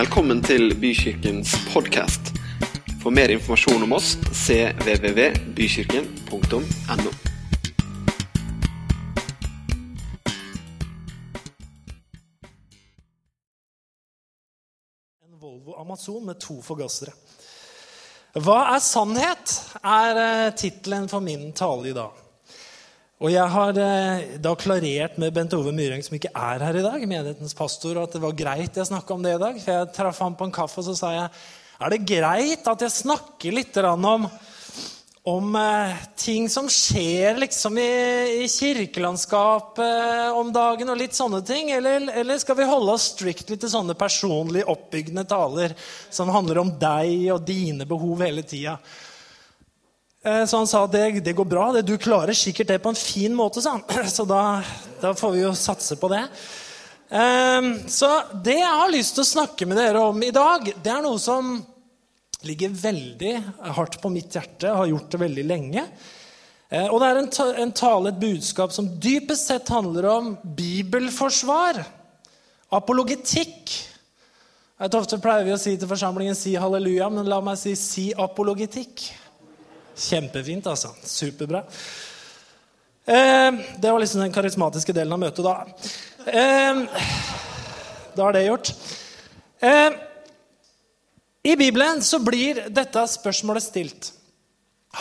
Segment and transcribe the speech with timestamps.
[0.00, 2.30] Velkommen til Bykirkens podkast.
[3.02, 7.10] For mer informasjon om oss cvvvbykirken.no.
[15.26, 17.12] En Volvo Amazon med to forgassere.
[18.40, 19.76] Hva er sannhet?
[19.84, 22.29] er eh, tittelen for min tale i dag.
[23.20, 26.84] Og jeg har eh, da klarert med Bent Ove Myreng, som ikke er her i
[26.84, 29.58] dag, menighetens pastor, at det var greit jeg snakka om det i dag.
[29.60, 31.26] For jeg traff ham på en kaffe, og så sa jeg
[31.80, 34.24] er det greit at jeg snakker litt om,
[35.34, 37.92] om eh, ting som skjer liksom i,
[38.40, 41.74] i kirkelandskapet om dagen, og litt sånne ting?
[41.76, 45.76] Eller, eller skal vi holde oss strictly til sånne personlig oppbyggende taler
[46.08, 48.78] som handler om deg og dine behov hele tida?
[50.24, 51.82] Eh, Så han sa det, det går bra, det.
[51.88, 53.62] du klarer sikkert det på en fin måte.
[53.62, 54.08] sa han.
[54.16, 54.62] Så da,
[55.00, 56.24] da får vi jo satse på det.
[57.10, 58.10] Eh, Så
[58.44, 61.18] det jeg har lyst til å snakke med dere om i dag, det er noe
[61.18, 61.58] som
[62.42, 63.34] ligger veldig
[63.76, 65.86] hardt på mitt hjerte, har gjort det veldig lenge.
[66.70, 67.22] Eh, Og det er
[67.64, 71.80] en, tale, et budskap, som dypest sett handler om bibelforsvar.
[72.72, 73.72] Apologetikk.
[74.80, 77.74] Jeg vet, Ofte pleier vi å si til forsamlingen 'si halleluja', men la meg si
[77.74, 79.10] 'si apologetikk'.
[79.96, 80.92] Kjempefint, altså.
[81.04, 81.64] Superbra.
[83.04, 85.66] Eh, det var liksom den karismatiske delen av møtet, da.
[86.26, 86.84] Eh,
[88.16, 88.72] da er det gjort.
[89.60, 89.90] Eh,
[91.42, 94.12] I Bibelen så blir dette spørsmålet stilt.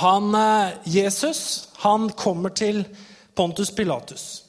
[0.01, 2.83] Han, eh, Jesus han kommer til
[3.35, 4.43] Pontus Pilatus.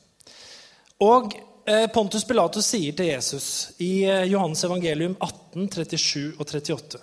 [1.01, 1.33] Og
[1.67, 7.01] eh, Pontus Pilatus sier til Jesus i eh, Johannes evangelium 18, 37 og 38.: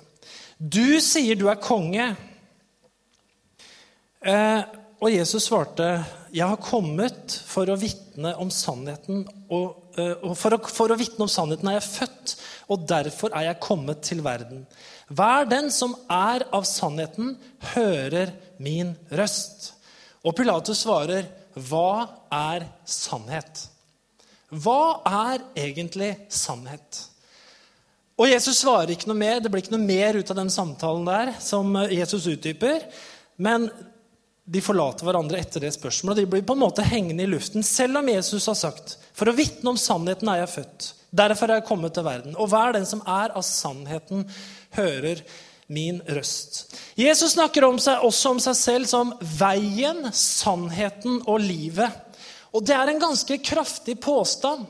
[0.60, 2.16] Du sier du er konge.
[4.28, 4.62] Eh,
[5.00, 10.58] og Jesus svarte, 'Jeg har kommet for å vitne om sannheten.' Og, eh, og for,
[10.58, 12.36] å, for å vitne om sannheten er jeg født,
[12.70, 14.66] og derfor er jeg kommet til verden.
[15.08, 17.38] Hver den som er av sannheten,
[17.74, 19.74] hører min røst.
[20.26, 23.70] Og Pilatus svarer, 'Hva er sannhet?'
[24.52, 27.08] Hva er egentlig sannhet?
[28.18, 29.40] Og Jesus svarer ikke noe mer.
[29.40, 32.82] Det blir ikke noe mer ut av den samtalen der som Jesus utdyper.
[33.38, 33.70] Men
[34.48, 36.22] de forlater hverandre etter det spørsmålet.
[36.22, 39.36] De blir på en måte hengende i luften, selv om Jesus har sagt For å
[39.36, 40.88] vitne om sannheten er jeg født.
[41.18, 42.38] Derfor er jeg kommet til verden.
[42.40, 44.24] Og hver den som er av sannheten,
[44.78, 45.24] hører
[45.68, 46.78] min røst.
[46.96, 52.04] Jesus snakker om seg, også om seg selv som veien, sannheten og livet.
[52.56, 54.64] Og det er en ganske kraftig påstand.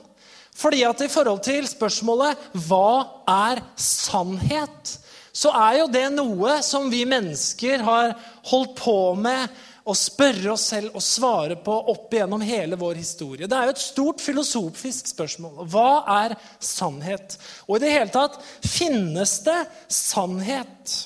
[0.58, 4.98] Fordi at i forhold til spørsmålet 'Hva er sannhet?'
[5.38, 8.16] så er jo det noe som vi mennesker har
[8.50, 9.52] holdt på med
[9.88, 13.48] å spørre oss selv og svare på opp igjennom hele vår historie.
[13.48, 15.62] Det er jo et stort filosofisk spørsmål.
[15.72, 17.38] Hva er sannhet?
[17.68, 20.97] Og i det hele tatt finnes det sannhet?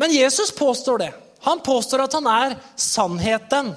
[0.00, 1.10] Men Jesus påstår det.
[1.44, 3.74] Han påstår at han er sannheten.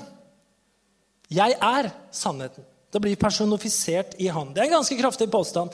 [1.32, 2.66] Jeg er sannheten.
[2.92, 4.54] Det blir personifisert i han.
[4.54, 5.72] Det er en ganske kraftig påstand.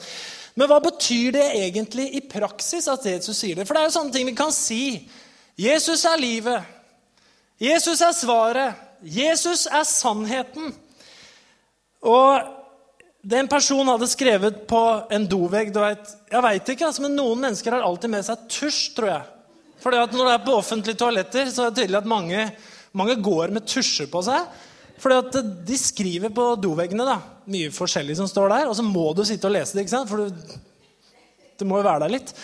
[0.58, 3.66] Men hva betyr det egentlig i praksis at Jesus sier det?
[3.66, 4.82] For det er jo sånne ting vi kan si.
[5.58, 6.77] Jesus er livet.
[7.58, 8.84] Jesus er svaret.
[9.02, 10.70] Jesus er sannheten.
[12.06, 12.54] Og
[13.28, 17.16] det en person hadde skrevet på en dovegg du vet, Jeg vet ikke, altså, men
[17.18, 19.26] Noen mennesker har alltid med seg tusj, tror jeg.
[19.82, 22.46] Fordi at Når det er på offentlige toaletter, så er det tydelig at mange,
[22.92, 24.46] mange går med tusjer på seg.
[24.98, 27.18] Fordi at De skriver på doveggene da,
[27.50, 29.86] mye forskjellig som står der, og så må du sitte og lese det.
[29.86, 30.10] ikke sant?
[30.10, 30.58] For du,
[31.58, 32.34] du må jo være der litt.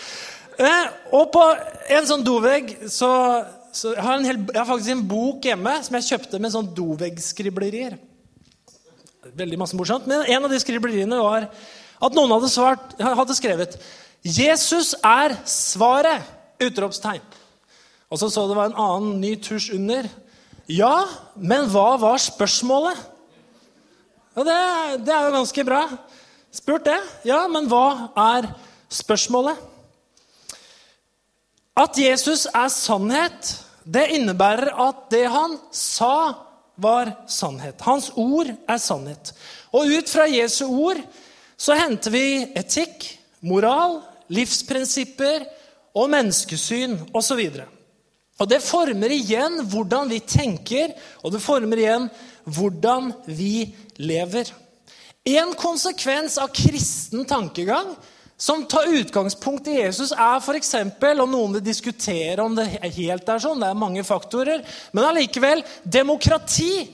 [0.55, 1.43] Eh, og på
[1.91, 3.11] en sånn dovegg så,
[3.75, 6.69] så jeg, har hel, jeg har faktisk en bok hjemme som jeg kjøpte med sånn
[6.77, 7.97] doveggskriblerier.
[9.35, 10.07] Veldig masse morsomt.
[10.07, 13.77] Men en av de skribleriene var at noen hadde, svart, hadde skrevet
[14.23, 17.19] 'Jesus er svaret!' Utropstegn.
[18.07, 20.07] Og så så det var en annen ny tusj under.
[20.71, 21.03] Ja,
[21.35, 22.95] men hva var spørsmålet?
[24.37, 24.59] Ja, det,
[25.05, 25.81] det er jo ganske bra.
[26.55, 26.97] Spurt det.
[27.27, 28.47] Ja, men hva er
[28.87, 29.59] spørsmålet?
[31.75, 33.51] At Jesus er sannhet,
[33.85, 36.41] det innebærer at det han sa,
[36.75, 37.79] var sannhet.
[37.85, 39.31] Hans ord er sannhet.
[39.71, 40.99] Og ut fra Jesu ord
[41.55, 42.25] så henter vi
[42.57, 43.05] etikk,
[43.45, 44.01] moral,
[44.33, 45.45] livsprinsipper
[45.95, 47.41] og menneskesyn osv.
[48.35, 50.91] Og det former igjen hvordan vi tenker,
[51.23, 52.09] og det former igjen
[52.43, 53.69] hvordan vi
[54.03, 54.51] lever.
[55.25, 57.95] En konsekvens av kristen tankegang
[58.37, 60.73] som tar utgangspunkt i Jesus, er f.eks.
[61.23, 62.67] om noen vil diskutere om det
[62.97, 66.89] helt er sånn, det er mange faktorer, men allikevel demokrati.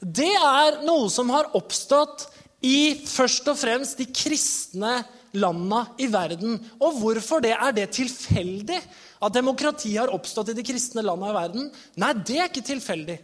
[0.00, 2.28] Det er noe som har oppstått
[2.66, 4.98] i først og fremst de kristne
[5.36, 6.58] landa i verden.
[6.80, 7.54] Og hvorfor det?
[7.56, 8.78] Er det tilfeldig
[9.16, 11.70] at demokrati har oppstått i de kristne landa i verden?
[12.00, 13.16] Nei, det er ikke tilfeldig.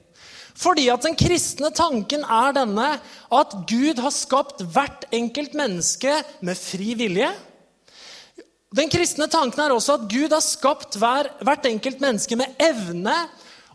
[0.59, 2.89] Fordi at den kristne tanken er denne
[3.33, 7.31] at Gud har skapt hvert enkelt menneske med fri vilje.
[8.73, 13.17] Den kristne tanken er også at Gud har skapt hver, hvert enkelt menneske med evne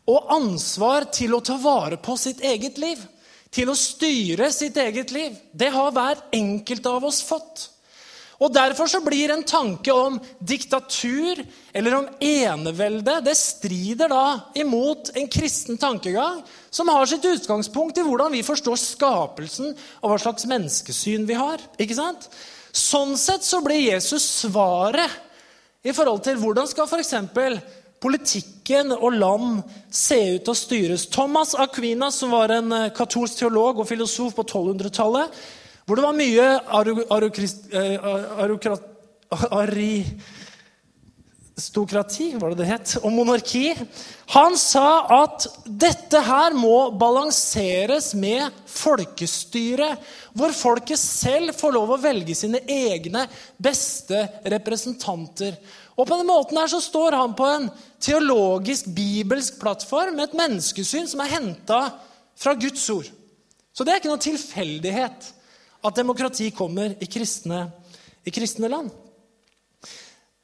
[0.10, 3.02] og ansvar til å ta vare på sitt eget liv.
[3.54, 5.36] Til å styre sitt eget liv.
[5.54, 7.70] Det har hver enkelt av oss fått.
[8.38, 11.40] Og Derfor så blir en tanke om diktatur
[11.74, 14.26] eller om enevelde det strider da
[14.62, 20.20] imot en kristen tankegang som har sitt utgangspunkt i hvordan vi forstår skapelsen og hva
[20.22, 21.64] slags menneskesyn vi har.
[21.82, 22.30] ikke sant?
[22.78, 25.10] Sånn sett så blir Jesus svaret
[25.88, 27.16] i forhold til hvordan skal f.eks.
[28.04, 31.08] politikken og land se ut og styres.
[31.10, 35.34] Thomas Aquinas, som var en eh, katolsk teolog og filosof på 1200-tallet,
[35.88, 36.48] hvor det var mye
[39.56, 43.72] aristokrati, eh, var det det het, og monarki.
[44.36, 49.96] Han sa at dette her må balanseres med folkestyre,
[50.36, 53.24] hvor folket selv får lov å velge sine egne
[53.56, 55.56] beste representanter.
[55.96, 57.72] Og på den måten her så står han på en
[58.04, 61.96] teologisk, bibelsk plattform med et menneskesyn som er henta
[62.36, 63.08] fra Guds ord.
[63.72, 65.37] Så det er ikke noe tilfeldighet
[65.84, 67.68] at demokrati kommer i kristne,
[68.26, 68.92] i kristne land.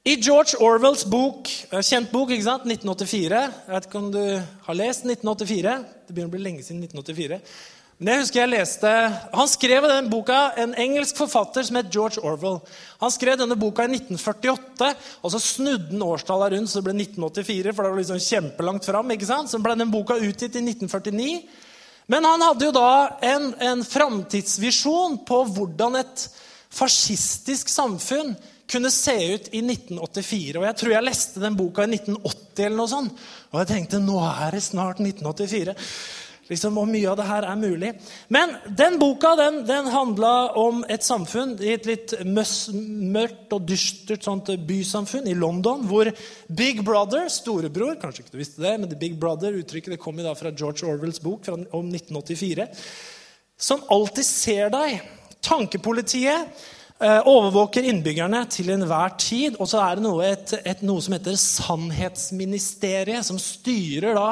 [0.03, 2.65] I George Orwells bok, eh, kjent bok, ikke sant?
[2.67, 5.77] 1984 Jeg vet ikke om du har lest 1984.
[6.07, 7.39] Det begynner å bli lenge siden 1984.
[7.99, 8.89] Men jeg husker jeg leste,
[9.31, 12.59] Han skrev denne boka, en engelsk forfatter som het George Orwell.
[12.99, 16.97] Han skrev denne boka i 1948, og så snudde han årstallet rundt, så det ble
[16.99, 17.73] 1984.
[17.73, 19.49] for det var liksom kjempelangt fram, ikke sant?
[19.49, 21.47] Så ble den boka utgitt i 1949.
[22.11, 26.25] Men han hadde jo da en, en framtidsvisjon på hvordan et
[26.73, 28.33] fascistisk samfunn
[28.69, 30.57] kunne se ut i 1984.
[30.59, 33.23] Og Jeg tror jeg leste den boka i 1980, eller noe sånt.
[33.51, 35.75] og jeg tenkte nå er det snart 1984.
[36.53, 37.91] Liksom, og mye av det her er mulig.
[38.33, 44.53] Men den boka den, den handla om et samfunn i et litt mørkt og dystert
[44.67, 46.09] bysamfunn i London, hvor
[46.47, 50.35] Big Brother, storebror Kanskje ikke du visste det, men The Big Brother-uttrykket det kom da
[50.37, 52.69] fra George Orwells bok fra, om 1984.
[53.59, 55.01] Som alltid ser deg.
[55.43, 56.49] Tankepolitiet
[56.99, 59.57] eh, overvåker innbyggerne til enhver tid.
[59.59, 64.29] Og så er det noe, et, et, noe som heter Sannhetsministeriet, som styrer da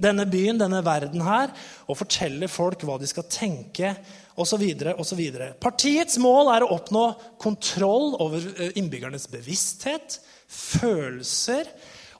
[0.00, 1.52] denne byen, denne verden her,
[1.86, 3.94] og forteller folk hva de skal tenke
[4.40, 4.64] osv.
[4.96, 5.22] osv.
[5.62, 7.06] Partiets mål er å oppnå
[7.42, 10.20] kontroll over eh, innbyggernes bevissthet,
[10.50, 11.68] følelser.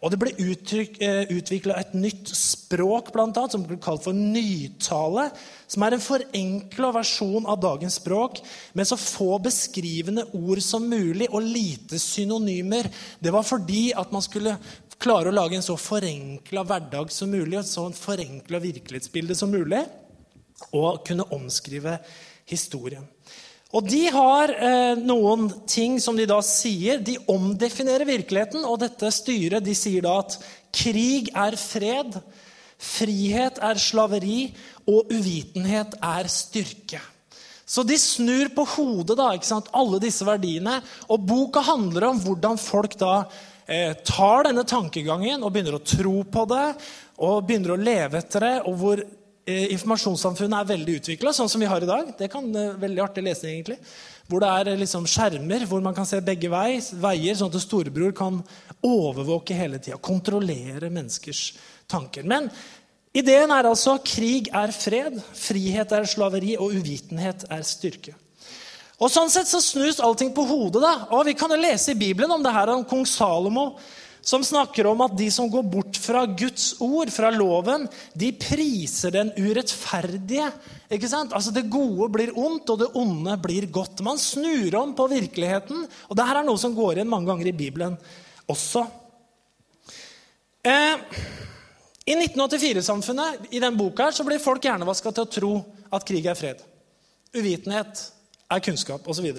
[0.00, 5.26] Og det ble eh, utvikla et nytt språk, blant annet, som ble kalt for nytale.
[5.68, 8.40] Som er en forenkla versjon av dagens språk,
[8.72, 12.88] med så få beskrivende ord som mulig og lite synonymer.
[13.20, 14.56] Det var fordi at man skulle
[15.00, 19.52] klare å lage en så forenkla hverdag som mulig, og et så forenkla virkelighetsbilde som
[19.52, 19.82] mulig,
[20.76, 21.96] og kunne omskrive
[22.50, 23.06] historien.
[23.70, 26.98] Og de har eh, noen ting som de da sier.
[27.06, 30.36] De omdefinerer virkeligheten, og dette styret de sier da at
[30.74, 32.18] krig er fred,
[32.80, 34.50] frihet er slaveri,
[34.90, 37.00] og uvitenhet er styrke.
[37.70, 39.70] Så de snur på hodet da, ikke sant?
[39.78, 40.80] alle disse verdiene.
[41.06, 43.28] Og boka handler om hvordan folk da
[43.70, 46.66] Eh, tar denne tankegangen og begynner å tro på det
[47.22, 51.62] og begynner å leve etter det, og hvor eh, informasjonssamfunnet er veldig utvikla, sånn som
[51.62, 52.08] vi har i dag.
[52.18, 53.76] Det kan eh, veldig artig lesning, egentlig.
[54.26, 58.40] Hvor det er liksom skjermer hvor man kan se begge veier, sånn at storebror kan
[58.82, 60.00] overvåke hele tida.
[60.02, 61.44] Kontrollere menneskers
[61.90, 62.26] tanker.
[62.26, 62.50] Men
[63.14, 68.16] ideen er altså krig er fred, frihet er slaveri, og uvitenhet er styrke.
[69.00, 70.82] Og Sånn sett så snus allting på hodet.
[70.82, 71.06] da.
[71.16, 73.78] Og Vi kan jo lese i Bibelen om det her om kong Salomo,
[74.20, 79.10] som snakker om at de som går bort fra Guds ord, fra loven, de priser
[79.10, 80.52] den urettferdige.
[80.90, 81.32] Ikke sant?
[81.32, 84.02] Altså Det gode blir ondt, og det onde blir godt.
[84.02, 85.88] Man snur om på virkeligheten.
[86.10, 87.96] Og det her er noe som går igjen mange ganger i Bibelen
[88.46, 88.86] også.
[90.62, 90.96] Eh,
[92.04, 96.26] I 1984-samfunnet i den boka her, så blir folk hjernevaska til å tro at krig
[96.26, 96.60] er fred.
[97.32, 98.19] Uvitenhet
[98.50, 99.30] er kunnskap, osv.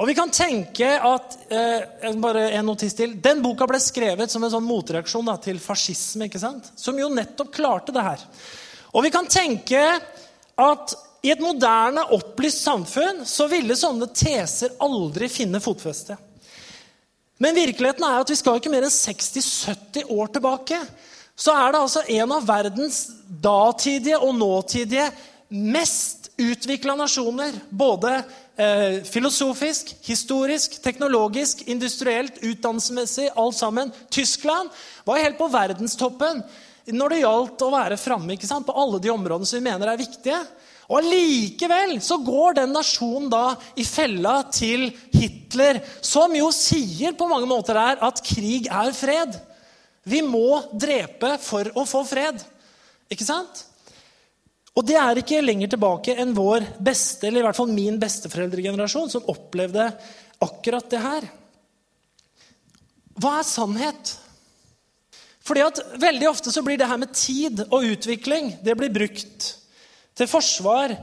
[0.00, 4.44] Og vi kan tenke at eh, bare en notis til, Den boka ble skrevet som
[4.44, 6.72] en sånn motreaksjon da, til fascisme, ikke sant?
[6.78, 8.24] som jo nettopp klarte det her.
[8.94, 9.82] Og vi kan tenke
[10.60, 16.16] at i et moderne, opplyst samfunn så ville sånne teser aldri finne fotfeste.
[17.40, 20.80] Men virkeligheten er at vi skal ikke mer enn 60-70 år tilbake.
[21.36, 25.06] Så er det altså en av verdens datidige og nåtidige
[25.48, 28.18] mest utvikla nasjoner, både
[28.60, 33.92] Eh, filosofisk, historisk, teknologisk, industrielt, utdannelsesmessig, alt sammen.
[34.10, 34.68] Tyskland
[35.04, 36.42] var helt på verdenstoppen
[36.92, 40.40] når det gjaldt å være framme på alle de områdene som vi mener er viktige.
[40.90, 47.30] Og Allikevel så går den nasjonen da i fella til Hitler, som jo sier på
[47.30, 49.40] mange måter her at krig er fred.
[50.04, 52.44] Vi må drepe for å få fred.
[53.08, 53.69] Ikke sant?
[54.78, 59.10] Og det er ikke lenger tilbake enn vår beste, eller i hvert fall min besteforeldregenerasjon,
[59.12, 59.88] som opplevde
[60.40, 61.26] akkurat det her.
[63.20, 64.12] Hva er sannhet?
[65.44, 69.48] Fordi at Veldig ofte så blir det her med tid og utvikling det blir brukt
[70.16, 70.94] til forsvar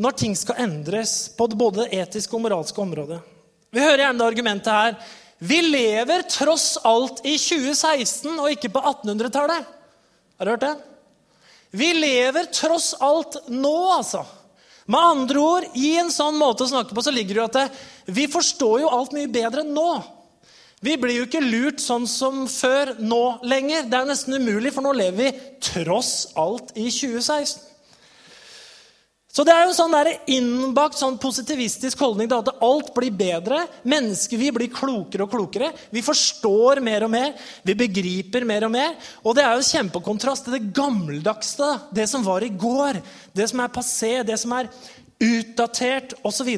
[0.00, 3.18] når ting skal endres på både det etiske og moralske området.
[3.70, 4.94] Vi hører gjerne argumentet her
[5.40, 9.68] vi lever tross alt i 2016 og ikke på 1800-tallet.
[10.36, 10.74] Har du hørt det?
[11.70, 14.24] Vi lever tross alt nå, altså.
[14.90, 17.58] Med andre ord, i en sånn måte å snakke på så ligger det jo at
[17.60, 17.66] det,
[18.10, 19.90] vi forstår jo alt mye bedre nå.
[20.82, 23.84] Vi blir jo ikke lurt sånn som før nå lenger.
[23.86, 27.69] Det er nesten umulig, for nå lever vi tross alt i 2016.
[29.30, 29.94] Så det er jo sånn
[30.34, 33.60] innbakt sånn positivistisk holdning da, at alt blir bedre.
[33.86, 35.70] Mennesker vi blir klokere og klokere.
[35.94, 37.36] Vi forstår mer og mer.
[37.62, 38.96] Vi begriper mer og mer.
[39.22, 41.70] Og det er jo kjempekontrast til det gammeldagste.
[41.94, 42.98] Det som var i går.
[43.36, 44.72] Det som er passé, det som er
[45.22, 46.50] utdatert osv.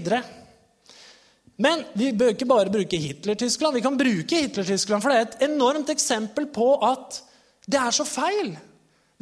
[1.61, 3.77] Men vi bør ikke bare bruke Hitler-Tyskland.
[3.77, 7.21] Vi kan bruke Hitler-Tyskland, for det er et enormt eksempel på at
[7.69, 8.55] det er så feil.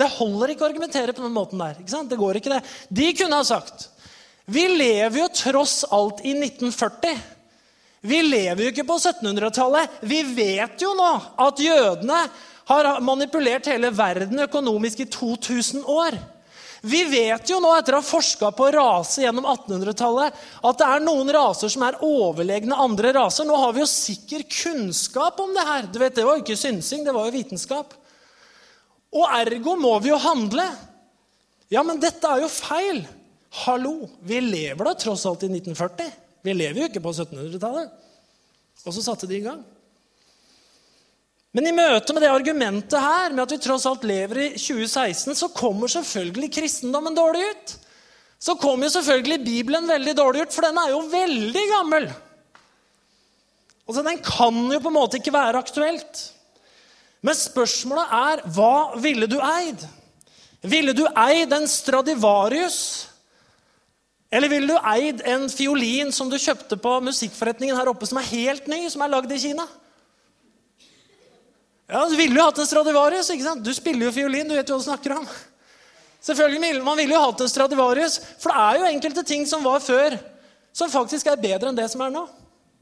[0.01, 1.77] Det holder ikke å argumentere på den måten der.
[1.81, 2.09] ikke sant?
[2.11, 2.63] Det går ikke det.
[2.89, 3.91] De kunne ha sagt
[4.51, 7.21] Vi lever jo tross alt i 1940.
[8.01, 10.01] Vi lever jo ikke på 1700-tallet.
[10.09, 11.11] Vi vet jo nå
[11.45, 12.23] at jødene
[12.71, 16.17] har manipulert hele verden økonomisk i 2000 år.
[16.81, 21.03] Vi vet jo nå, etter å ha forska på rase gjennom 1800-tallet, at det er
[21.05, 23.45] noen raser som er overlegne andre raser.
[23.45, 25.91] Nå har vi jo sikker kunnskap om det her.
[25.93, 27.93] Du vet, Det var jo ikke synsing, det var jo vitenskap.
[29.11, 30.67] Og ergo må vi jo handle.
[31.71, 33.03] Ja, men dette er jo feil.
[33.65, 36.07] Hallo, vi lever da tross alt i 1940.
[36.47, 37.91] Vi lever jo ikke på 1700-tallet.
[38.87, 39.61] Og så satte de i gang.
[41.51, 45.35] Men i møte med det argumentet her, med at vi tross alt lever i 2016,
[45.35, 47.73] så kommer selvfølgelig kristendommen dårlig ut.
[48.41, 52.07] Så kommer jo selvfølgelig Bibelen veldig dårlig ut, for den er jo veldig gammel.
[53.89, 56.23] Altså, Den kan jo på en måte ikke være aktuelt.
[57.21, 59.83] Men spørsmålet er hva ville du eid?
[60.65, 63.09] Ville du eid en Stradivarius?
[64.31, 68.29] Eller ville du eid en fiolin som du kjøpte på musikkforretningen her oppe, som er
[68.31, 69.67] helt ny, som er lagd i Kina?
[71.91, 73.31] Ja, Du ville jo hatt en Stradivarius.
[73.31, 73.65] ikke sant?
[73.65, 75.27] Du spiller jo fiolin, du vet jo hva du snakker om.
[76.23, 79.81] Selvfølgelig, Man ville jo hatt en Stradivarius, for det er jo enkelte ting som var
[79.81, 80.19] før,
[80.73, 82.29] som faktisk er bedre enn det som er nå.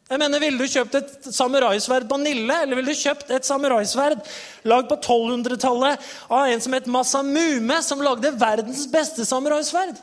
[0.09, 4.23] Jeg mener, Ville du kjøpt et samuraisverd på Nille, eller ville du kjøpt et samuraisverd
[4.69, 9.99] lagd på 1200-tallet av en som het Masamume, som lagde verdens beste samuraisverd?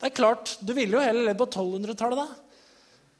[0.00, 2.26] Det er klart, Du ville jo heller levd på 1200-tallet da.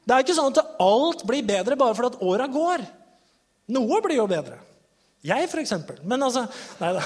[0.03, 2.83] Det er ikke sånn at alt blir bedre bare fordi at åra går.
[3.77, 4.57] Noe blir jo bedre.
[5.23, 6.01] Jeg, for eksempel.
[6.09, 6.49] Men altså
[6.81, 7.05] Nei da.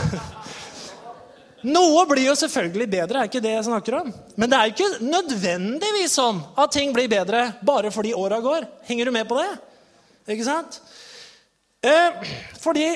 [1.66, 4.12] Noe blir jo selvfølgelig bedre, er ikke det jeg snakker om.
[4.38, 8.68] Men det er jo ikke nødvendigvis sånn at ting blir bedre bare fordi åra går.
[8.86, 9.48] Henger du med på det?
[10.30, 10.80] Ikke sant?
[11.82, 12.32] Eh,
[12.62, 12.88] fordi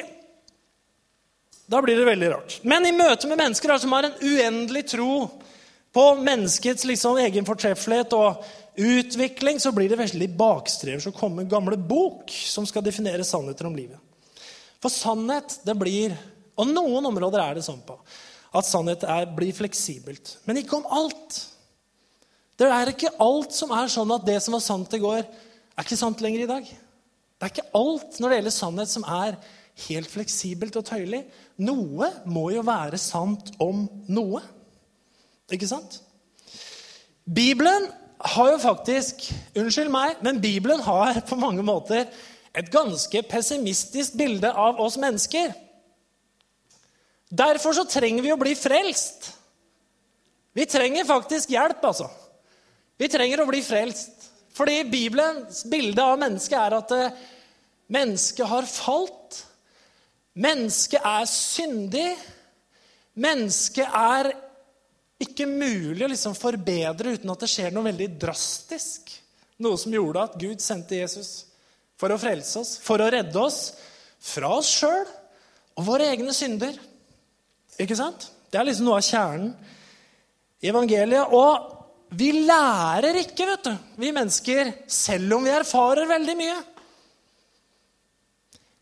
[1.71, 2.55] Da blir det veldig rart.
[2.67, 5.29] Men i møte med mennesker som har en uendelig tro
[5.95, 8.41] på menneskets liksom, egen fortreffelighet og
[8.75, 13.69] utvikling, så blir det veldig bakstrever å kommer en gamle bok som skal definere sannheter
[13.71, 14.03] om livet.
[14.83, 16.19] For sannhet, det blir
[16.59, 17.95] Og noen områder er det sånn på
[18.50, 20.37] at sannhet er, blir fleksibelt.
[20.47, 21.38] Men ikke om alt.
[22.59, 25.87] Det er ikke alt som er sånn at det som var sant i går, er
[25.87, 26.66] ikke sant lenger i dag.
[26.66, 29.38] Det er ikke alt når det gjelder sannhet, som er
[29.87, 31.23] helt fleksibelt og tøyelig.
[31.62, 34.42] Noe må jo være sant om noe.
[35.50, 36.02] Ikke sant?
[37.25, 37.88] Bibelen
[38.21, 39.25] har jo faktisk
[39.57, 42.04] Unnskyld meg, men Bibelen har på mange måter
[42.57, 45.54] et ganske pessimistisk bilde av oss mennesker.
[47.31, 49.31] Derfor så trenger vi å bli frelst.
[50.53, 52.09] Vi trenger faktisk hjelp, altså.
[52.99, 54.27] Vi trenger å bli frelst.
[54.57, 57.21] Fordi Bibelens bilde av mennesket er at eh,
[57.95, 59.39] mennesket har falt.
[60.43, 62.09] Mennesket er syndig.
[63.21, 64.33] Mennesket er
[65.21, 69.15] ikke mulig å liksom forbedre uten at det skjer noe veldig drastisk.
[69.61, 71.33] Noe som gjorde at Gud sendte Jesus
[72.01, 73.75] for å frelse oss, for å redde oss
[74.21, 75.05] fra oss sjøl
[75.77, 76.77] og våre egne synder.
[77.81, 78.29] Ikke sant?
[78.51, 79.53] Det er liksom noe av kjernen
[80.61, 81.33] i evangeliet.
[81.33, 86.57] Og vi lærer ikke, vet du, vi mennesker, selv om vi erfarer veldig mye.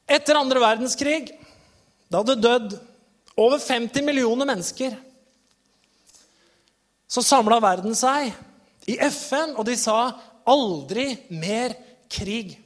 [0.09, 1.35] Etter andre verdenskrig,
[2.09, 2.79] da det dødd
[3.39, 4.97] over 50 millioner mennesker,
[7.09, 8.33] så samla verden seg
[8.89, 10.13] i FN, og de sa
[10.49, 11.77] 'aldri mer
[12.09, 12.57] krig'.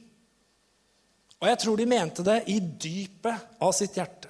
[1.41, 4.22] Og jeg tror de mente det i dypet av sitt hjerte.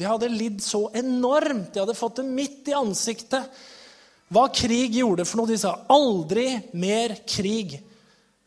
[0.00, 1.74] De hadde lidd så enormt.
[1.74, 3.60] De hadde fått det midt i ansiktet.
[4.32, 5.50] Hva krig gjorde for noe.
[5.50, 7.80] De sa 'aldri mer krig'.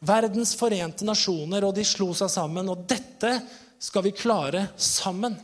[0.04, 2.72] Verdens forente nasjoner, og de slo seg sammen.
[2.74, 3.36] Og dette
[3.80, 5.38] skal vi klare sammen.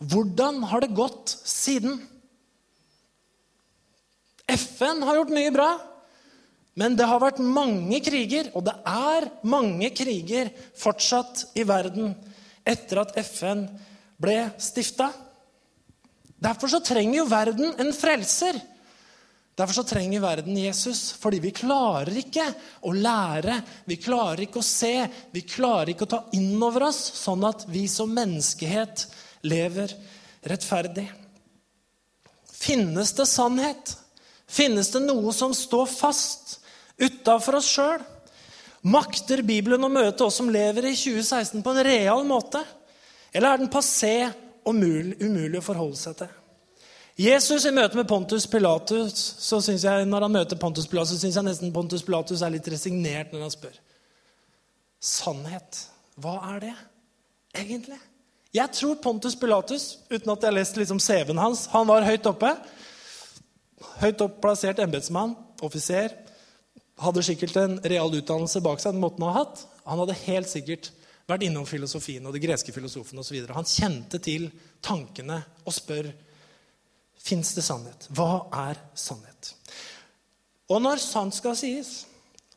[0.00, 2.00] Hvordan har det gått siden?
[4.48, 5.70] FN har gjort mye bra.
[6.80, 10.48] Men det har vært mange kriger, og det er mange kriger
[10.78, 12.14] fortsatt i verden
[12.64, 13.66] etter at FN
[14.20, 15.10] ble stifta.
[16.40, 18.58] Derfor så trenger jo verden en frelser.
[19.58, 22.46] Derfor så trenger verden Jesus, fordi vi klarer ikke
[22.88, 24.94] å lære, vi klarer ikke å se,
[25.34, 29.04] vi klarer ikke å ta inn over oss, sånn at vi som menneskehet
[29.44, 29.92] lever
[30.48, 31.10] rettferdig.
[32.48, 33.92] Finnes det sannhet?
[34.48, 36.60] Finnes det noe som står fast?
[37.00, 38.02] utafor oss sjøl?
[38.90, 42.62] Makter Bibelen å møte oss som lever i 2016, på en real måte?
[43.34, 44.14] Eller er den passé
[44.66, 46.36] og umulig å forholde seg til?
[47.20, 51.20] Jesus i møte med Pontus Pilatus så synes jeg, når han møter Pontus Pilatus, så
[51.20, 53.74] syns jeg nesten Pontus Pilatus er litt resignert når han spør.
[55.00, 55.82] Sannhet,
[56.20, 56.72] hva er det
[57.60, 57.98] egentlig?
[58.56, 62.26] Jeg tror Pontus Pilatus, uten at jeg har lest liksom CV-en hans Han var høyt
[62.26, 62.54] oppe.
[64.00, 66.16] Høyt opp plassert embetsmann, offiser
[67.00, 68.94] hadde sikkert en real utdannelse bak seg.
[68.94, 69.62] den måten Han ha hatt.
[69.88, 70.90] Han hadde helt sikkert
[71.30, 73.38] vært innom filosofien og de greske filosofene osv.
[73.54, 74.48] Han kjente til
[74.84, 76.10] tankene og spør
[77.20, 78.08] fins det sannhet.
[78.16, 79.54] Hva er sannhet?
[80.70, 82.04] Og når sant skal sies,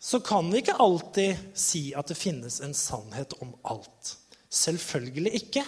[0.04, 4.16] så kan vi ikke alltid si at det finnes en sannhet om alt.
[4.54, 5.64] Selvfølgelig ikke.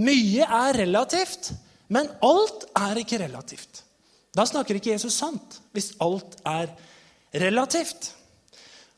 [0.00, 1.52] Mye er relativt,
[1.92, 3.82] men alt er ikke relativt.
[4.34, 6.72] Da snakker ikke Jesus sant, hvis alt er
[7.34, 8.12] relativt.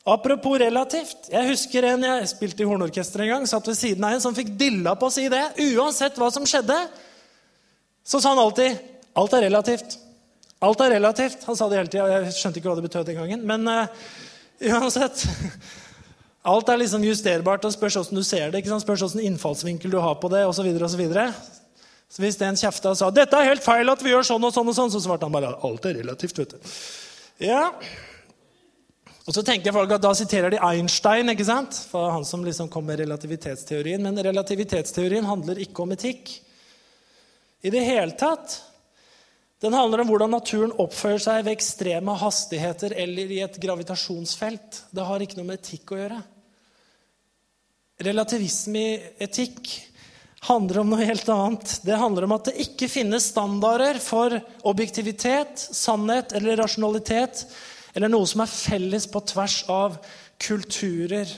[0.03, 1.29] Apropos relativt.
[1.29, 4.33] Jeg husker en jeg spilte i hornorkester en gang, satt ved siden av en som
[4.33, 5.43] fikk dilla på å si det.
[5.75, 6.77] Uansett hva som skjedde,
[8.01, 8.79] så sa han alltid
[9.13, 9.97] 'alt er relativt'.
[10.61, 11.43] Alt er relativt.
[11.43, 12.07] Han sa det hele tida.
[12.07, 13.45] Jeg skjønte ikke hva det betød den gangen.
[13.45, 13.87] Men uh,
[14.61, 15.25] uansett
[16.51, 18.61] Alt er liksom justerbart og spørs hvordan du ser det.
[18.61, 18.81] ikke sant?
[18.81, 20.65] Spørs hvordan innfallsvinkel du har på det, osv.
[20.79, 21.25] Så, så,
[22.09, 24.53] så hvis en kjefta og sa 'dette er helt feil at vi gjør sånn og
[24.53, 26.37] sånn', og sånn, så svarte han bare 'alt er relativt'.
[26.37, 26.71] vet du.
[27.45, 27.69] Ja,
[29.21, 31.77] og så tenker folk at Da siterer de Einstein, ikke sant?
[31.91, 34.01] for han som liksom kom med relativitetsteorien.
[34.01, 36.33] Men relativitetsteorien handler ikke om etikk
[37.61, 38.57] i det hele tatt.
[39.61, 44.85] Den handler om hvordan naturen oppfører seg ved ekstreme hastigheter eller i et gravitasjonsfelt.
[44.89, 46.17] Det har ikke noe med etikk å gjøre.
[48.01, 49.69] Relativisme i etikk
[50.47, 51.75] handler om noe helt annet.
[51.85, 54.33] Det handler om at det ikke finnes standarder for
[54.65, 57.45] objektivitet, sannhet eller rasjonalitet
[57.93, 59.97] eller noe som er felles på tvers av
[60.41, 61.29] kulturer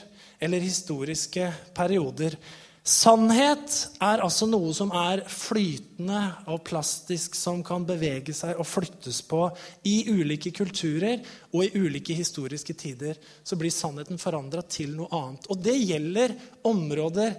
[0.43, 2.37] eller historiske perioder.
[2.83, 3.71] Sannhet
[4.03, 6.19] er altså noe som er flytende
[6.51, 9.45] og plastisk, som kan bevege seg og flyttes på
[9.87, 11.21] i ulike kulturer
[11.53, 13.15] og i ulike historiske tider.
[13.39, 15.47] Så blir sannheten forandra til noe annet.
[15.47, 16.35] Og det gjelder
[16.67, 17.37] områder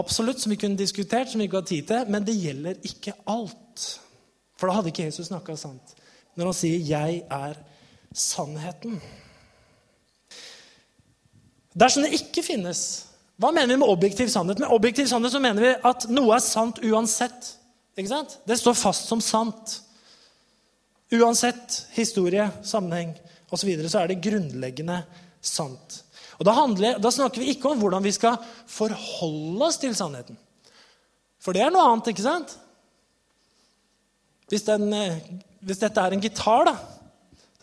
[0.00, 3.16] absolutt som vi kunne diskutert, som vi ikke har tid til, men det gjelder ikke
[3.28, 3.86] alt.
[4.56, 5.92] For da hadde ikke Jesus snakka sant.
[6.36, 7.60] Når han sier 'jeg er
[8.16, 8.96] sannheten.
[11.76, 12.80] Dersom det ikke finnes
[13.36, 14.62] Hva mener vi med objektiv sannhet?
[14.62, 17.50] Med objektiv sannhet så mener vi at noe er sant uansett.
[17.92, 18.38] Ikke sant?
[18.48, 19.74] Det står fast som sant.
[21.12, 23.12] Uansett historie, sammenheng
[23.50, 23.60] osv.
[23.60, 25.02] Så, videre, så er det grunnleggende
[25.44, 26.00] sant.
[26.40, 28.40] Og da, handler, da snakker vi ikke om hvordan vi skal
[28.72, 30.40] forholde oss til sannheten.
[31.44, 32.56] For det er noe annet, ikke sant?
[34.48, 35.20] Hvis, den, eh,
[35.60, 36.74] hvis dette er en gitar, da,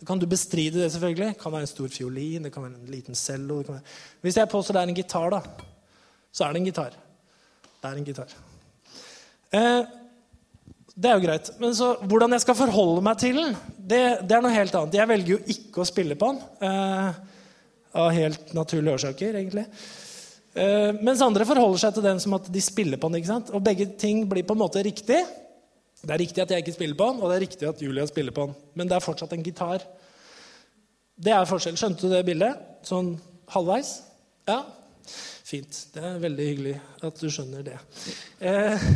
[0.07, 1.33] kan du bestride det, selvfølgelig.
[1.33, 3.61] Det kan være en stor fiolin, det kan være en liten cello.
[3.67, 3.81] Være...
[4.21, 5.41] Hvis jeg påstår det er en gitar, da,
[6.33, 6.95] så er det en gitar.
[7.81, 8.33] Det er en gitar.
[9.53, 9.81] Eh,
[10.93, 11.51] det er jo greit.
[11.61, 14.97] Men så, hvordan jeg skal forholde meg til den, det, det, er noe helt annet.
[14.99, 16.41] Jeg velger jo ikke å spille på den.
[16.69, 17.21] Eh,
[18.03, 19.67] av helt naturlige årsaker, egentlig.
[20.53, 23.21] Eh, mens andre forholder seg til den som at de spiller på den.
[23.21, 23.53] ikke sant?
[23.53, 25.21] Og begge ting blir på en måte riktig.
[26.03, 28.03] Det er riktig at jeg ikke spiller på den, og det er riktig at Julia
[28.09, 28.55] spiller på den.
[28.75, 29.85] Men det er fortsatt en gitar.
[31.15, 31.77] Det er forskjell.
[31.79, 32.59] Skjønte du det bildet?
[32.83, 33.13] Sånn
[33.53, 33.95] halvveis?
[34.49, 34.59] Ja?
[35.47, 35.79] Fint.
[35.93, 36.73] Det er veldig hyggelig
[37.07, 37.77] at du skjønner det.
[38.43, 38.87] Eh,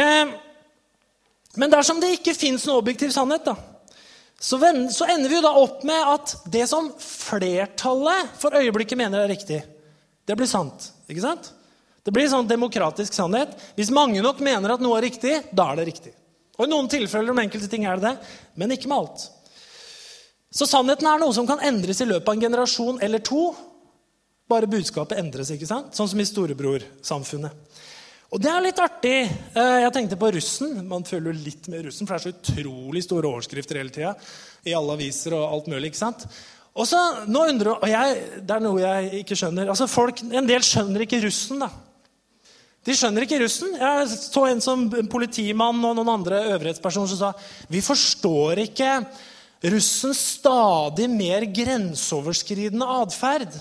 [0.00, 0.32] eh,
[1.60, 3.56] men dersom det ikke fins noe objektiv sannhet, da,
[4.40, 4.56] så,
[4.94, 9.32] så ender vi jo da opp med at det som flertallet for øyeblikket mener er
[9.32, 9.60] riktig,
[10.24, 10.92] det blir sant.
[11.10, 11.50] Ikke sant?
[12.08, 13.50] Det blir sånn demokratisk sannhet.
[13.76, 16.12] Hvis mange nok mener at noe er riktig, da er det riktig.
[16.56, 19.26] Og I noen tilfeller om enkelte ting er det det, men ikke med alt.
[20.48, 23.50] Så sannheten er noe som kan endres i løpet av en generasjon eller to.
[24.48, 25.92] Bare budskapet endres, ikke sant?
[25.92, 27.84] sånn som i storebrorsamfunnet.
[28.32, 29.18] Og det er litt artig.
[29.28, 30.78] Eh, Jeg tenkte på russen.
[30.88, 34.14] Man føler jo litt med russen, for det er så utrolig store overskrifter hele tida.
[34.64, 35.92] I alle aviser og alt mulig.
[35.92, 36.24] ikke sant?
[36.72, 39.68] Og så, nå undrer, jeg, Det er noe jeg ikke skjønner.
[39.68, 41.60] Altså folk, En del skjønner ikke russen.
[41.60, 41.68] da.
[42.88, 43.74] De skjønner ikke russen.
[43.76, 47.32] Jeg så en som en politimann og noen andre øvrighetspersoner som sa
[47.68, 48.92] vi forstår ikke
[49.74, 53.58] russens stadig mer grenseoverskridende atferd.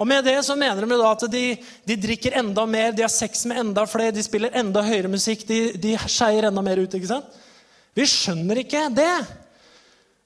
[0.00, 1.44] Og med det så mener de at de,
[1.88, 5.44] de drikker enda mer, de har sex med enda flere, de spiller enda høyere musikk,
[5.48, 6.94] de, de skeier enda mer ut.
[6.96, 7.40] ikke sant?
[7.96, 9.12] Vi skjønner ikke det.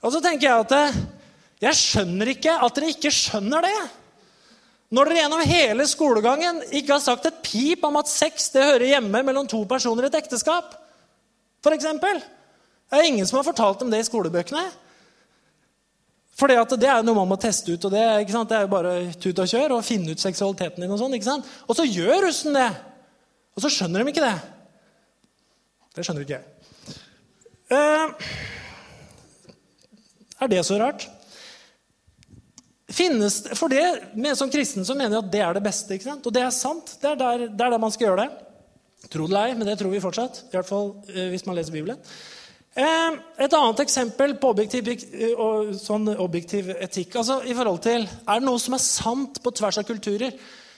[0.03, 1.03] Og så tenker jeg at eh,
[1.65, 3.79] jeg skjønner ikke at dere ikke skjønner det.
[4.93, 8.91] Når dere gjennom hele skolegangen ikke har sagt et pip om at sex det hører
[8.93, 10.77] hjemme mellom to personer i et ekteskap.
[11.65, 12.21] Eksempel.
[12.21, 14.65] Det er ingen som har fortalt dem det i skolebøkene.
[16.35, 16.59] For det
[16.91, 19.77] er noe man må teste ut, og det, det er jo bare tut og kjør
[19.77, 20.93] og finne ut seksualiteten din.
[20.93, 21.45] Og sånn?
[21.71, 22.69] Og så gjør russen det!
[23.55, 24.35] Og så skjønner de ikke det.
[25.95, 26.99] Det skjønner ikke jeg.
[27.75, 28.33] Eh,
[30.43, 31.07] er det så rart?
[32.93, 35.95] Finnes, for det, med, Som kristen så mener jeg at det er det beste.
[35.95, 36.27] ikke sant?
[36.27, 36.97] Og det er sant.
[37.01, 38.31] Det er der, det er der man skal gjøre det.
[39.13, 40.45] Tro det eller ei, men det tror vi fortsatt.
[40.51, 42.01] I hvert fall eh, hvis man leser Bibelen.
[42.75, 47.17] Eh, et annet eksempel på objektiv, eh, og sånn objektiv etikk.
[47.21, 50.33] altså i forhold til, Er det noe som er sant på tvers av kulturer?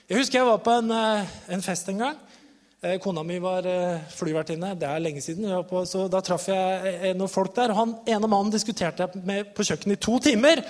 [0.08, 2.16] Jeg husker jeg var på en, eh, en fest en gang.
[2.82, 3.62] Eh, Kona mi var
[4.14, 4.78] flyvertinne.
[4.78, 5.64] Det er lenge siden.
[5.64, 7.70] på, så Da traff jeg noen folk der.
[7.70, 10.62] og han ene mannen diskuterte jeg med på kjøkkenet i to timer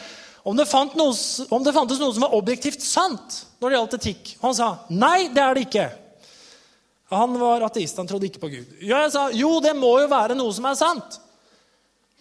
[0.47, 1.15] om det, fant noe,
[1.51, 4.35] om det fantes noe som var objektivt sant når det gjaldt etikk.
[4.39, 5.87] Og han sa nei, det er det ikke.
[7.11, 8.77] Han var ateist, han trodde ikke på Gud.
[8.81, 11.19] Ja, jeg sa jo, det må jo være noe som er sant.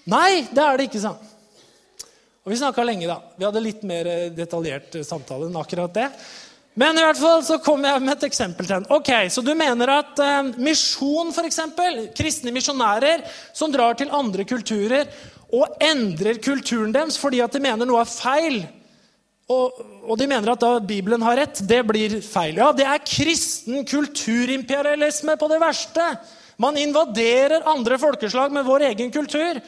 [0.09, 1.31] Nei, det er det ikke, sa han.
[2.45, 3.17] Og vi snakka lenge, da.
[3.38, 6.09] Vi hadde litt mer eh, detaljert eh, samtale enn akkurat det.
[6.77, 8.89] Men i hvert fall så kom jeg med et eksempel til henne.
[8.93, 11.61] Ok, Så du mener at eh, misjon, f.eks.,
[12.13, 13.23] kristne misjonærer
[13.55, 15.09] som drar til andre kulturer
[15.56, 18.60] og endrer kulturen deres fordi at de mener noe er feil,
[19.52, 22.58] og, og de mener at da Bibelen har rett, det blir feil.
[22.58, 26.08] Ja, det er kristen kulturimperialisme på det verste.
[26.62, 29.60] Man invaderer andre folkeslag med vår egen kultur.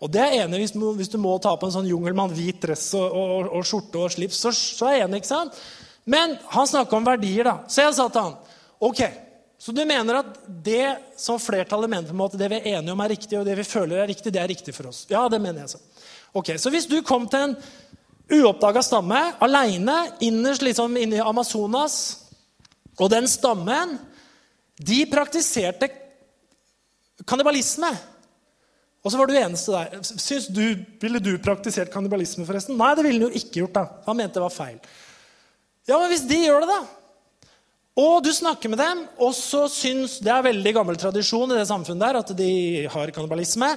[0.00, 2.88] Og det er enig hvis, hvis du må ta på en sånn jungelmann, hvit dress
[2.96, 4.40] og, og, og skjorte og slips.
[4.40, 5.60] Så, så er jeg enig, ikke sant?
[6.08, 7.56] Men han snakka om verdier, da.
[7.68, 8.36] Så jeg sa til han
[8.86, 9.00] ok,
[9.66, 12.92] så du mener at det som flertallet mener, på en måte, det vi er enige
[12.94, 15.00] om er riktig, og det vi føler er riktig, det er riktig for oss?
[15.10, 15.80] Ja, det mener jeg så.
[16.38, 17.56] Ok, Så hvis du kom til en
[18.30, 21.96] uoppdaga stamme aleine innerst liksom inne i Amazonas,
[22.94, 23.96] og den stammen,
[24.78, 25.88] de praktiserte
[27.26, 27.90] kannibalisme.
[29.02, 29.98] Og så var du eneste der.
[30.06, 30.62] Syns du,
[31.02, 32.78] Ville du praktisert kannibalisme, forresten?
[32.78, 33.74] Nei, det ville han jo ikke gjort.
[33.74, 33.84] da.
[34.06, 34.78] Han mente det var feil.
[35.86, 36.95] Ja, men hvis de gjør det, da?
[37.96, 41.68] Og du snakker med dem, og så syns Det er veldig gammel tradisjon i det
[41.68, 42.50] samfunnet der at de
[42.92, 43.70] har kannibalisme.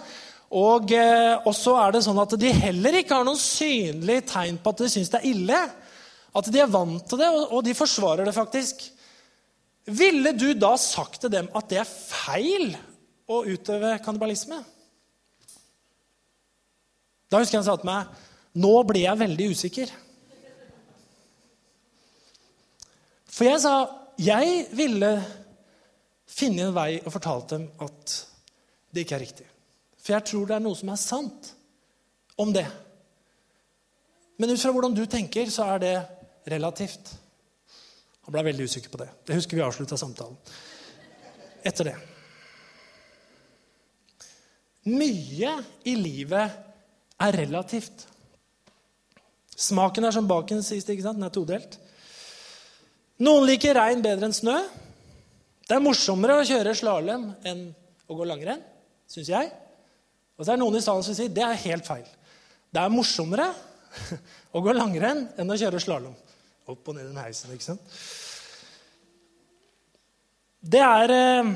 [0.50, 4.58] Og, eh, og så er det sånn at de heller ikke har noen synlig tegn
[4.60, 5.60] på at de syns det er ille.
[6.36, 8.82] At de er vant til det, og, og de forsvarer det faktisk.
[9.86, 12.74] Ville du da sagt til dem at det er feil
[13.30, 14.60] å utøve kannibalisme?
[17.30, 18.26] Da husker jeg han sa til meg
[18.60, 19.92] Nå ble jeg veldig usikker.
[23.30, 23.76] For jeg sa
[24.20, 25.12] jeg ville
[26.30, 28.16] finne en vei og fortalt dem at
[28.92, 29.48] det ikke er riktig.
[30.00, 31.50] For jeg tror det er noe som er sant
[32.40, 32.66] om det.
[34.40, 35.96] Men ut fra hvordan du tenker, så er det
[36.52, 37.12] relativt.
[38.26, 39.10] Han ble veldig usikker på det.
[39.28, 40.38] Det husker vi avslutta samtalen.
[41.66, 41.98] Etter det.
[44.90, 45.58] Mye
[45.92, 46.56] i livet
[47.20, 48.06] er relativt.
[49.60, 50.96] Smaken er som baken, sies det.
[50.96, 51.20] ikke sant?
[51.20, 51.80] Den er todelt.
[53.20, 54.56] Noen liker regn bedre enn snø.
[55.68, 57.66] Det er morsommere å kjøre slalåm enn
[58.10, 58.62] å gå langrenn,
[59.12, 59.50] syns jeg.
[60.40, 62.08] Og så er det noen i salen som sier det er helt feil.
[62.72, 63.50] Det er morsommere
[64.56, 66.16] å gå langrenn enn å kjøre slalåm.
[66.70, 68.00] Opp og ned den heisen, ikke sant?
[70.60, 71.52] Det er eh,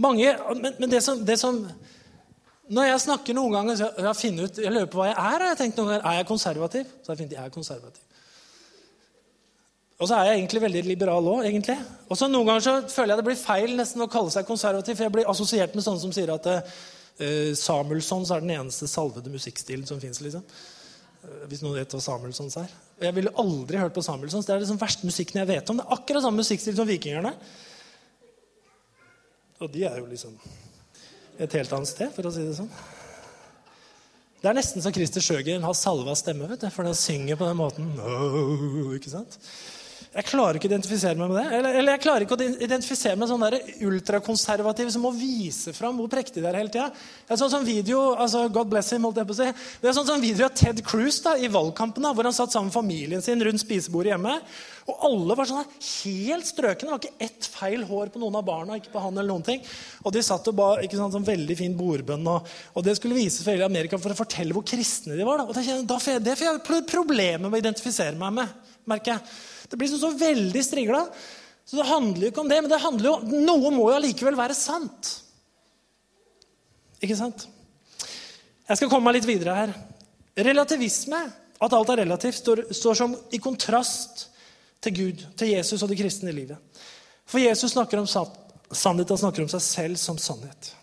[0.00, 1.58] mange Men, men det, som, det som
[2.72, 5.26] Når jeg snakker noen ganger så jeg, finner ut, jeg på hva jeg er.
[5.34, 6.96] har jeg tenkt noen ganger, Er jeg konservativ?
[7.02, 8.08] Så har jeg funnet jeg er konservativ.
[10.02, 11.76] Og så er jeg egentlig veldig liberal òg, egentlig.
[12.10, 14.96] Og så noen ganger så føler jeg det blir feil nesten å kalle seg konservativ,
[14.98, 16.72] for jeg blir assosiert med sånne som sier at uh,
[17.22, 20.18] eh, Samuelsson er den eneste salvede musikkstilen som fins.
[20.24, 20.42] Liksom.
[21.22, 22.72] Eh, hvis noen vet hva Samuelsons er.
[23.02, 24.48] Jeg ville aldri hørt på Samuelsons.
[24.48, 25.78] Det er liksom verste musikken jeg vet om.
[25.78, 27.32] Det er akkurat samme musikkstil som Vikingerne.
[29.62, 30.34] Og de er jo liksom
[31.38, 32.72] et helt annet sted, for å si det sånn.
[34.42, 37.46] Det er nesten så Christer Sjøgren har salva stemme, vet du, for han synger på
[37.46, 37.92] den måten.
[37.94, 39.38] No, ikke sant?
[40.12, 41.56] Jeg klarer ikke å identifisere meg med det.
[41.56, 45.96] Eller, eller jeg klarer ikke å identifisere meg med sånne ultrakonservative som må vise fram
[45.96, 46.90] hvor prektig det er hele tida.
[46.92, 49.46] Det er en sånn video altså God bless him, holdt jeg på å si.
[49.80, 52.52] Det er en sånn video av Ted Cruz da, i valgkampen, da, hvor han satt
[52.52, 54.34] sammen med familien sin rundt spisebordet hjemme.
[54.90, 56.90] Og alle var sånn helt strøkne.
[56.90, 58.76] Det var ikke ett feil hår på noen av barna.
[58.76, 59.64] ikke på han eller noen ting.
[60.02, 62.28] Og de satt og ba ikke sant, sånn veldig fin bordbønn.
[62.34, 65.40] Og, og, det skulle vises for hele Amerika for å fortelle hvor kristne de var.
[65.40, 65.48] Da.
[65.48, 68.60] Og da det får jeg problemer med å identifisere meg med.
[68.90, 69.32] merker jeg.
[69.72, 71.06] Det blir så veldig strigla.
[71.64, 74.36] Så det handler jo ikke om det, men det handler jo, noe må jo allikevel
[74.36, 75.14] være sant.
[77.00, 77.46] Ikke sant?
[78.68, 79.72] Jeg skal komme meg litt videre her.
[80.44, 81.22] Relativisme,
[81.62, 84.26] at alt er relativt, står, står som i kontrast
[84.82, 86.84] til Gud, til Jesus og det kristne livet.
[87.24, 90.74] For Jesus snakker om sannhet, han snakker om seg selv som sannhet.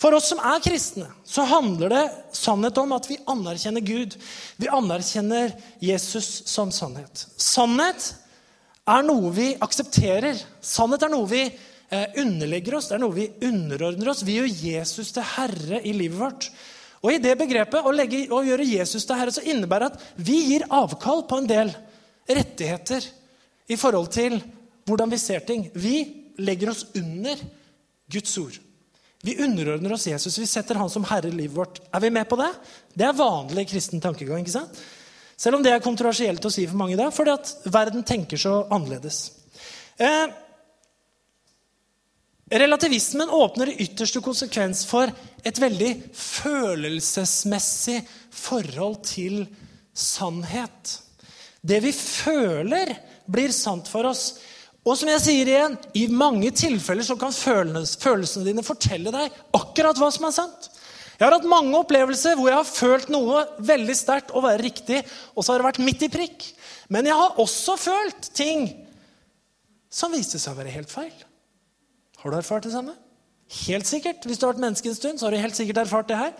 [0.00, 2.04] For oss som er kristne, så handler det
[2.36, 4.16] sannhet om at vi anerkjenner Gud.
[4.56, 5.52] Vi anerkjenner
[5.84, 7.26] Jesus som sannhet.
[7.36, 8.14] Sannhet
[8.88, 10.40] er noe vi aksepterer.
[10.64, 14.24] Sannhet er noe vi eh, underlegger oss, det er noe vi underordner oss.
[14.24, 16.48] Vi gjør Jesus til herre i livet vårt.
[17.04, 20.38] Og i det begrepet å, legge, å gjøre Jesus til herre så innebærer at vi
[20.50, 21.74] gir avkall på en del
[22.28, 23.04] rettigheter
[23.68, 24.40] i forhold til
[24.88, 25.68] hvordan vi ser ting.
[25.76, 26.02] Vi
[26.40, 27.40] legger oss under
[28.10, 28.56] Guds ord.
[29.22, 30.38] Vi underordner oss Jesus.
[30.38, 31.80] Vi setter han som herre i livet vårt.
[31.92, 32.48] Er vi med på det?
[32.94, 34.40] Det er vanlig kristen tankegang.
[34.40, 34.80] ikke sant?
[35.36, 38.40] Selv om det er kontroversielt å si for mange i dag, fordi at verden tenker
[38.40, 39.20] så annerledes.
[40.00, 40.32] Eh,
[42.60, 45.12] relativismen åpner i ytterste konsekvens for
[45.44, 48.00] et veldig følelsesmessig
[48.36, 49.46] forhold til
[49.96, 50.96] sannhet.
[51.60, 52.94] Det vi føler,
[53.30, 54.40] blir sant for oss.
[54.80, 59.98] Og som jeg sier igjen, i mange tilfeller så kan følelsene dine fortelle deg akkurat
[60.00, 60.70] hva som er sant.
[61.18, 65.02] Jeg har hatt mange opplevelser hvor jeg har følt noe veldig sterkt å være riktig,
[65.36, 66.46] og så har det vært midt i prikk.
[66.88, 68.70] Men jeg har også følt ting
[69.92, 71.12] som viste seg å være helt feil.
[72.22, 72.96] Har du erfart det samme?
[73.66, 74.24] Helt sikkert.
[74.24, 76.32] Hvis du har vært menneske en stund, så har du helt sikkert erfart det her.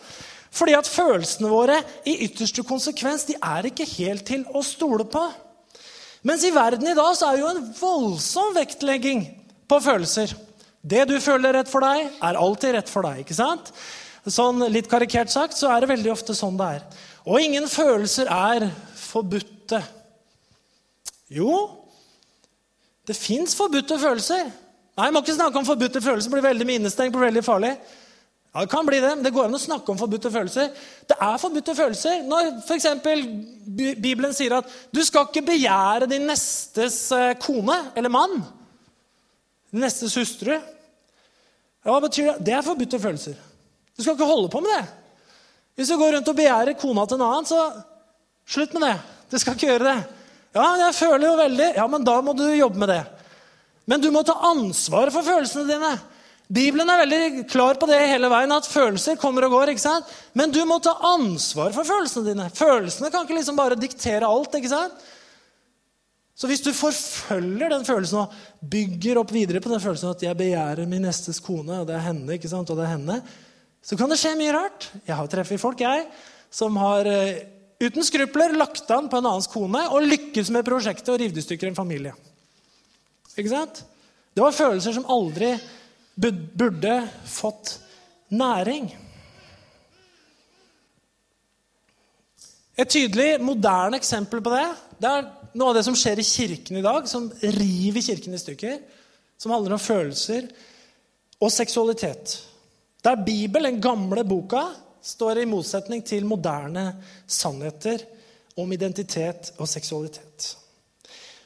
[0.51, 1.77] Fordi at følelsene våre
[2.09, 5.29] i ytterste konsekvens de er ikke helt til å stole på.
[6.27, 9.25] Mens i verden i dag så er det jo en voldsom vektlegging
[9.71, 10.35] på følelser.
[10.81, 13.23] Det du føler rett for deg, er alltid rett for deg.
[13.23, 13.73] ikke sant?
[14.29, 16.85] Sånn Litt karikert sagt så er det veldig ofte sånn det er.
[17.25, 18.69] Og ingen følelser er
[19.01, 19.81] forbudte.
[21.33, 21.53] Jo,
[23.09, 24.51] det fins forbudte følelser.
[24.99, 26.29] Nei, jeg må ikke snakke om forbudte følelser.
[26.29, 27.73] Det blir veldig minnestengt, blir veldig farlig.
[28.53, 30.73] Ja, Det kan bli det, men det går an å snakke om forbudte følelser.
[31.07, 32.89] Det er forbudte følelser når f.eks.
[34.03, 38.41] Bibelen sier at du skal ikke begjære din nestes eh, kone eller mann.
[39.71, 40.57] Din nestes hustru.
[40.57, 42.49] Ja, hva betyr det?
[42.49, 43.39] Det er forbudte følelser.
[43.95, 44.83] Du skal ikke holde på med det.
[45.79, 47.61] Hvis du går rundt og begjærer kona til en annen, så
[48.51, 48.97] slutt med det.
[49.31, 49.99] Du skal ikke gjøre det.
[50.59, 53.03] Ja, jeg føler jo veldig Ja, men da må du jobbe med det.
[53.87, 55.93] Men du må ta ansvaret for følelsene dine.
[56.51, 59.71] Bibelen er veldig klar på det hele veien, at følelser kommer og går.
[59.71, 60.09] ikke sant?
[60.35, 62.49] Men du må ta ansvar for følelsene dine.
[62.51, 64.57] Følelsene kan ikke liksom bare diktere alt.
[64.59, 65.05] ikke sant?
[66.35, 68.35] Så hvis du forfølger den følelsen og
[68.73, 72.07] bygger opp videre på den følelsen at jeg begjærer min nestes kone, og det er
[72.09, 73.21] henne, ikke sant, og det er henne,
[73.85, 74.89] så kan det skje mye rart.
[75.07, 76.07] Jeg har treffet folk jeg,
[76.51, 77.45] som har eh,
[77.79, 81.45] uten skrupler lagt an på en annens kone og lykkes med prosjektet og revet i
[81.45, 82.17] stykker en familie.
[83.37, 83.85] Ikke sant?
[84.35, 85.55] Det var følelser som aldri
[86.21, 87.79] burde fått
[88.29, 88.91] næring.
[92.77, 94.69] Et tydelig, moderne eksempel på det
[95.01, 98.41] det er noe av det som skjer i kirken i dag, som river kirken i
[98.41, 98.79] stykker.
[99.41, 100.51] Som handler om følelser
[101.41, 102.37] og seksualitet.
[103.01, 104.67] Der Bibelen, den gamle boka,
[105.01, 106.91] står i motsetning til moderne
[107.25, 108.03] sannheter
[108.61, 110.51] om identitet og seksualitet.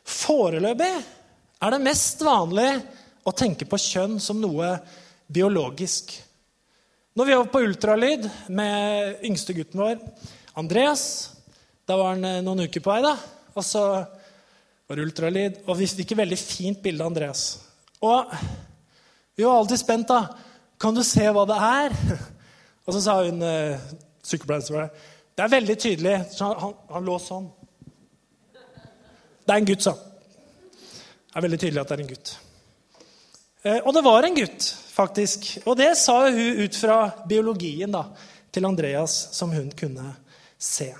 [0.04, 0.90] Foreløpig
[1.62, 2.80] er det mest vanlige
[3.24, 4.74] å tenke på kjønn som noe
[5.32, 6.12] biologisk.
[7.16, 10.00] Når vi var på ultralyd med yngste gutten vår,
[10.58, 11.30] Andreas
[11.84, 13.12] Da var han eh, noen uker på vei, da.
[13.52, 17.42] Og så var det ultralyd, og vi fikk et veldig fint bilde av Andreas.
[18.00, 18.30] Og
[19.37, 20.30] vi var alltid spent, da.
[20.80, 21.98] Kan du se hva det er?
[22.87, 23.84] Og så sa hun eh,
[24.24, 26.16] sykepleieren som var der, det er veldig tydelig.
[26.40, 27.46] Han, han, han lå sånn.
[28.54, 30.10] Det er en gutt, sa han.
[31.34, 32.34] Det er veldig tydelig at det er en gutt.
[33.64, 35.48] Eh, og det var en gutt, faktisk.
[35.64, 36.98] Og det sa hun ut fra
[37.29, 38.05] biologien da,
[38.53, 40.11] til Andreas, som hun kunne
[40.61, 40.90] se.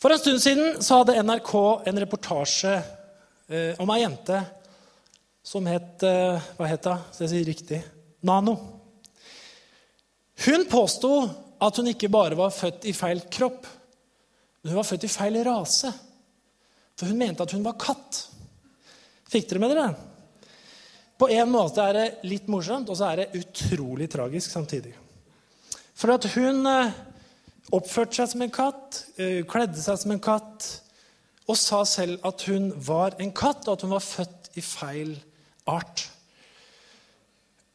[0.00, 1.52] For en stund siden så hadde NRK
[1.88, 2.72] en reportasje
[3.48, 4.40] eh, om ei jente
[5.44, 7.04] som het eh, Hva het hun?
[7.12, 7.80] Så jeg sier riktig
[8.24, 8.56] Nano.
[10.44, 11.12] Hun påsto
[11.64, 13.68] at hun ikke bare var født i feil kropp,
[14.60, 15.92] men hun var født i feil rase.
[16.96, 18.24] For hun mente at hun var katt.
[19.28, 20.13] Fikk dere med dere det?
[21.18, 24.94] På en måte er det litt morsomt, og så er det utrolig tragisk samtidig.
[25.94, 26.96] For at hun eh,
[27.74, 30.66] oppførte seg som en katt, eh, kledde seg som en katt,
[31.44, 35.14] og sa selv at hun var en katt, og at hun var født i feil
[35.70, 36.08] art.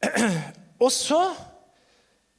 [0.80, 1.18] Og så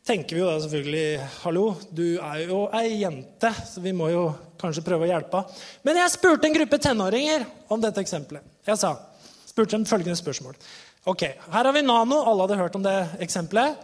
[0.08, 4.24] tenker vi jo da selvfølgelig Hallo, du er jo ei jente, så vi må jo
[4.62, 5.60] kanskje prøve å hjelpe henne.
[5.86, 8.42] Men jeg spurte en gruppe tenåringer om dette eksempelet.
[8.66, 8.96] Jeg sa,
[9.46, 10.58] spurte dem følgende spørsmål.
[11.06, 12.20] Ok, Her har vi Nano.
[12.30, 13.78] Alle hadde hørt om det eksempelet.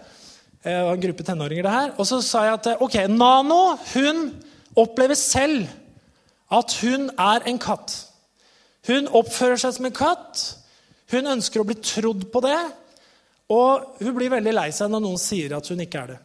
[0.61, 1.93] Det var en gruppe tenåringer det her.
[1.97, 4.19] Og så sa jeg at ok, Nano hun
[4.77, 5.65] opplever selv
[6.53, 7.95] at hun er en katt.
[8.87, 10.43] Hun oppfører seg som en katt.
[11.09, 12.59] Hun ønsker å bli trodd på det.
[13.49, 16.19] Og hun blir veldig lei seg når noen sier at hun ikke er det.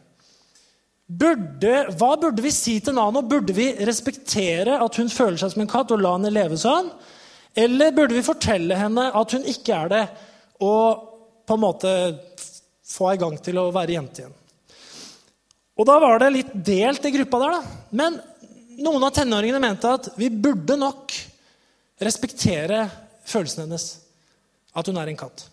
[1.23, 3.23] Burde, hva burde vi si til Nano?
[3.25, 6.93] Burde vi respektere at hun føler seg som en katt, og la henne leve sånn?
[7.57, 10.03] Eller burde vi fortelle henne at hun ikke er det,
[10.63, 11.09] og
[11.43, 11.91] på en måte
[12.87, 14.39] få i gang til å være jente igjen?
[15.73, 17.55] Og Da var det litt delt i gruppa der.
[17.55, 17.77] da.
[17.91, 18.19] Men
[18.83, 21.13] noen av tenåringene mente at vi burde nok
[22.03, 22.85] respektere
[23.25, 23.87] følelsen hennes.
[24.73, 25.47] At hun er en katt.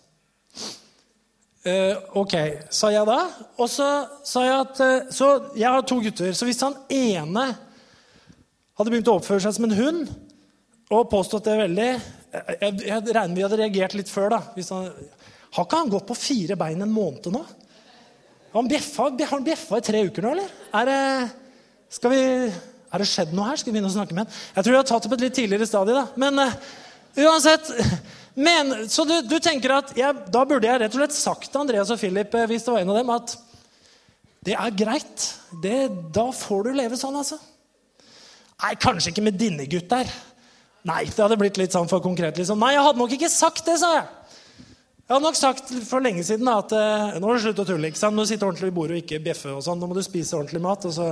[1.61, 2.33] Uh, ok,
[2.73, 3.19] sa jeg da.
[3.61, 3.87] Og så
[4.25, 6.33] sa jeg at uh, Så jeg har to gutter.
[6.33, 7.51] Så hvis han ene
[8.77, 10.09] hadde begynt å oppføre seg som en hund
[10.91, 14.35] og påstått det veldig Jeg, jeg, regner vi hadde reagert litt før.
[14.35, 14.39] da.
[14.71, 14.89] Han,
[15.55, 17.41] har ikke han gått på fire bein en måned nå?
[18.53, 20.53] Han bjeffa, har han bjeffa i tre uker nå, eller?
[20.75, 21.01] Er det,
[21.95, 22.23] skal vi,
[22.91, 23.59] er det skjedd noe her?
[23.59, 24.39] Skal vi begynne å snakke med han?
[24.55, 25.95] Jeg tror jeg har tatt på et litt tidligere stadie.
[25.95, 26.07] da.
[26.19, 26.57] Men uh,
[27.23, 27.71] uansett
[28.33, 31.63] men, så du, du tenker at jeg, Da burde jeg rett og slett sagt til
[31.63, 33.37] Andreas og Philip eh, hvis det var en av dem, at
[34.47, 35.25] det er greit.
[35.61, 35.79] Det,
[36.15, 37.37] da får du leve sånn, altså.
[38.61, 40.09] Nei, kanskje ikke med dine gutter.
[40.87, 42.37] Nei, det hadde blitt litt sånn for konkret.
[42.37, 42.59] liksom.
[42.61, 44.07] Nei, jeg hadde nok ikke sagt det, sa jeg.
[45.11, 47.67] Jeg hadde nok sagt for lenge siden da, at uh, nå må du slutte å
[47.67, 47.91] tulle.
[47.91, 48.15] ikke sant?
[48.15, 49.51] Nå sitter ordentlig i bordet og ikke bjeffe.
[49.51, 49.81] og sånn.
[49.81, 50.87] Nå må du spise ordentlig mat.
[50.87, 51.11] Så...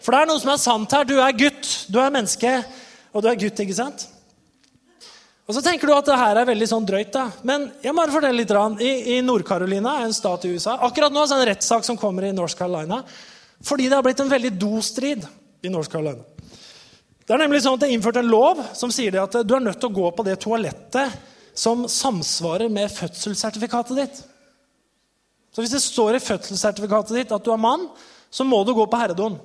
[0.00, 1.06] For det er noe som er sant her.
[1.06, 1.72] Du er gutt.
[1.92, 2.52] Du er menneske.
[3.12, 4.06] Og du er gutt, ikke sant?
[5.46, 7.12] Og så tenker du at det her er veldig sånn drøyt.
[7.14, 7.28] da.
[7.46, 8.54] Men jeg må bare fortelle litt.
[8.82, 12.26] I, i Nord-Carolina, en stat i USA Akkurat nå er det en rettssak som kommer
[12.26, 13.02] i North Carolina
[13.64, 15.22] fordi det har blitt en veldig do-strid
[15.64, 16.20] i North Carolina.
[17.26, 19.64] Det er nemlig sånn at det er innført en lov som sier at du er
[19.64, 21.16] nødt til å gå på det toalettet
[21.58, 24.20] som samsvarer med fødselssertifikatet ditt.
[25.50, 27.88] Så Hvis det står i fødselssertifikatet ditt at du er mann,
[28.30, 29.38] så må du gå på herredoen.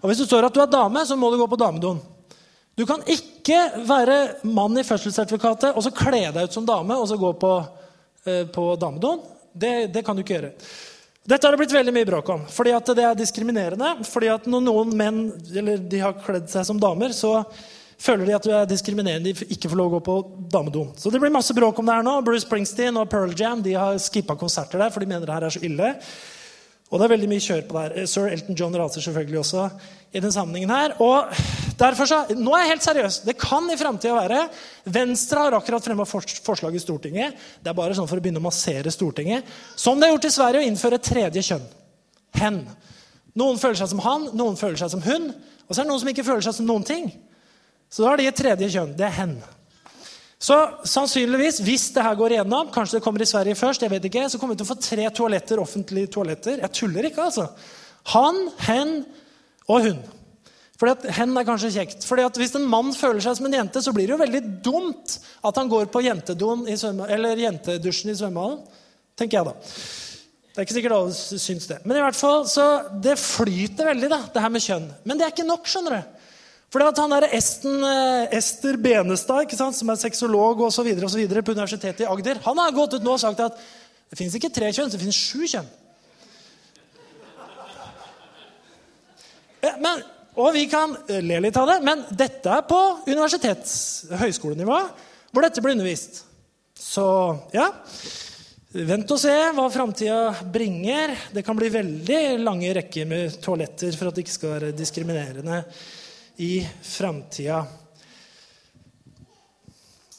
[0.00, 2.00] Og hvis det står at du er dame, så må du gå på damedoen.
[2.78, 7.08] Du kan ikke være mann i fødselssertifikatet og så kle deg ut som dame og
[7.10, 7.52] så gå på,
[8.24, 9.20] eh, på damedoen.
[9.52, 10.52] Det, det, kan du ikke gjøre.
[11.28, 12.44] Dette har det blitt veldig mye bråk om.
[12.48, 14.04] fordi at det er diskriminerende.
[14.08, 15.18] fordi at Når noen menn
[15.54, 17.44] eller de har kledd seg som damer, så
[18.00, 19.34] føler de at du er diskriminerende.
[19.34, 20.16] De ikke får lov å gå på
[20.48, 20.86] damedo.
[20.96, 22.16] Så det blir masse bråk om det her nå.
[22.24, 25.48] Bruce Springsteen og Pearl Jam de har skippa konserter der, for de mener det her
[25.50, 25.92] er så ille.
[26.88, 28.06] Og det er veldig mye kjør på det her.
[28.08, 29.64] Sir Elton John raser selvfølgelig også
[30.16, 30.94] i den sammenhengen her.
[31.04, 31.28] Og
[31.80, 33.18] derfor så, Nå er jeg helt seriøs.
[33.26, 34.46] Det kan i framtida være
[34.94, 37.36] Venstre har akkurat fremma forslag i Stortinget.
[37.60, 39.44] Det er bare sånn for å begynne å massere Stortinget.
[39.76, 41.68] Som det er gjort i Sverige, å innføre et tredje kjønn.
[42.40, 42.62] Hen.
[43.38, 45.28] Noen føler seg som han, noen føler seg som hun.
[45.68, 47.12] Og så er det noen som ikke føler seg som noen ting.
[47.92, 48.96] Så da har de et tredje kjønn.
[48.96, 49.36] Det er hen.
[50.38, 54.04] Så sannsynligvis, hvis det her går igjennom, kanskje det kommer i Sverige først, jeg vet
[54.06, 56.60] ikke, så kommer vi til å få tre toaletter, offentlige toaletter.
[56.62, 57.48] Jeg tuller ikke, altså.
[58.14, 59.00] Han, hen
[59.66, 59.98] og hun.
[60.78, 62.04] Fordi at Hen er kanskje kjekt.
[62.06, 64.42] Fordi at Hvis en mann føler seg som en jente, så blir det jo veldig
[64.62, 67.08] dumt at han går på i svømme,
[67.42, 68.60] jentedusjen i svømmehallen.
[69.18, 69.54] tenker jeg da.
[70.54, 71.80] Det er ikke sikkert alle syns det.
[71.84, 72.64] Men i hvert fall, så
[73.02, 74.88] det flyter veldig, da, det her med kjønn.
[75.04, 75.66] Men det er ikke nok.
[75.66, 76.17] skjønner du.
[76.68, 82.08] Fordi at han der Esten, eh, Ester Benestad, som er sexolog videre, på Universitetet i
[82.08, 83.56] Agder, han har gått ut nå og sagt at
[84.10, 85.68] det fins ikke tre kjønn, det fins sju kjønn.
[89.80, 90.04] Men,
[90.38, 94.78] og vi kan eh, le litt av det, men dette er på universitets- høyskolenivå,
[95.32, 96.24] hvor dette blir undervist.
[96.78, 97.04] Så
[97.52, 97.72] ja
[98.68, 101.14] Vent og se hva framtida bringer.
[101.32, 105.62] Det kan bli veldig lange rekker med toaletter for at det ikke skal være diskriminerende
[106.38, 107.66] i framtida.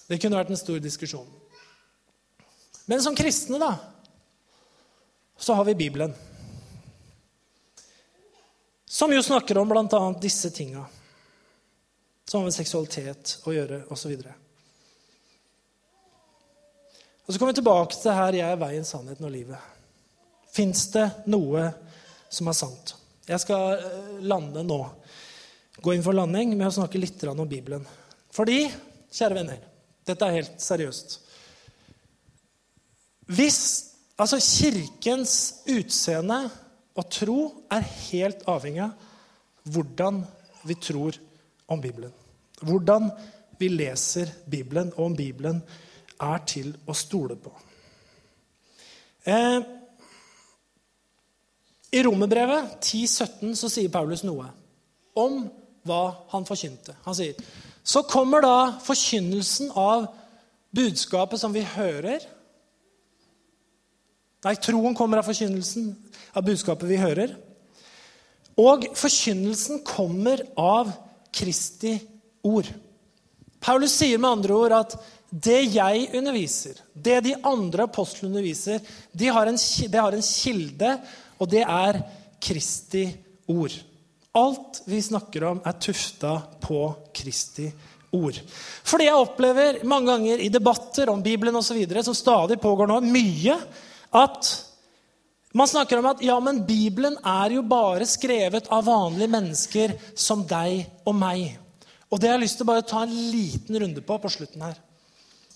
[0.08, 1.28] Det kunne vært en stor diskusjon.
[2.90, 3.76] Men som kristne, da,
[5.38, 6.14] så har vi Bibelen.
[8.90, 10.02] Som jo snakker om bl.a.
[10.22, 10.86] disse tinga.
[12.26, 14.12] Som har med seksualitet å gjøre, osv.
[14.12, 14.32] Og,
[17.26, 19.78] og så kommer vi tilbake til her jeg er veien, sannheten og livet.
[20.52, 21.70] Fins det noe
[22.28, 22.98] som er sant?
[23.30, 24.82] Jeg skal eh, lande nå.
[25.82, 27.86] Gå inn for landing med å snakke litt om Bibelen.
[28.36, 28.66] Fordi,
[29.12, 29.62] kjære venner,
[30.06, 31.16] dette er helt seriøst
[33.30, 33.60] Hvis
[34.20, 35.34] altså Kirkens
[35.70, 36.40] utseende
[36.98, 37.40] og tro
[37.72, 39.08] er helt avhengig av
[39.70, 40.24] hvordan
[40.68, 41.16] vi tror
[41.70, 42.12] om Bibelen.
[42.66, 43.10] Hvordan
[43.60, 45.62] vi leser Bibelen, og om Bibelen
[46.20, 47.52] er til å stole på.
[49.30, 49.60] Eh,
[51.94, 54.50] I Romerbrevet 10,17 så sier Paulus noe
[55.20, 55.44] om
[55.88, 56.04] hva
[56.34, 56.96] han forkynte.
[57.06, 57.38] Han sier
[57.90, 58.56] så kommer da
[58.86, 60.10] forkynnelsen av
[60.76, 62.22] budskapet som vi hører.
[64.46, 65.88] Nei, troen kommer av forkynnelsen
[66.38, 67.34] av budskapet vi hører.
[68.60, 70.92] Og forkynnelsen kommer av
[71.34, 71.96] Kristi
[72.46, 72.70] ord.
[73.60, 74.96] Paulus sier med andre ord at
[75.30, 78.80] det jeg underviser, det de andre apostlene underviser,
[79.12, 80.96] det har de har en kilde,
[81.38, 82.02] og det er
[82.42, 83.06] Kristi
[83.50, 83.76] ord.
[84.38, 86.84] Alt vi snakker om, er tufta på
[87.16, 87.70] Kristi
[88.14, 88.38] ord.
[88.86, 93.58] Fordi jeg opplever mange ganger i debatter om Bibelen videre, som stadig pågår nå, mye
[94.10, 94.50] at
[95.54, 100.44] man snakker om at ja, men Bibelen er jo bare skrevet av vanlige mennesker som
[100.46, 101.58] deg og meg.
[102.10, 104.62] Og det har jeg lyst til å bare ta en liten runde på på slutten
[104.66, 104.78] her.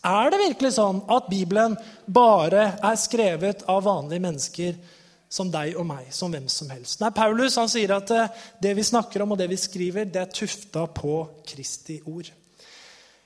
[0.04, 4.74] Er det virkelig sånn at Bibelen bare er skrevet av vanlige mennesker
[5.34, 7.00] som deg og meg, som hvem som helst?
[7.02, 10.22] Nei, Paulus han sier at eh, det vi snakker om og det vi skriver, det
[10.22, 12.30] er tufta på Kristi ord.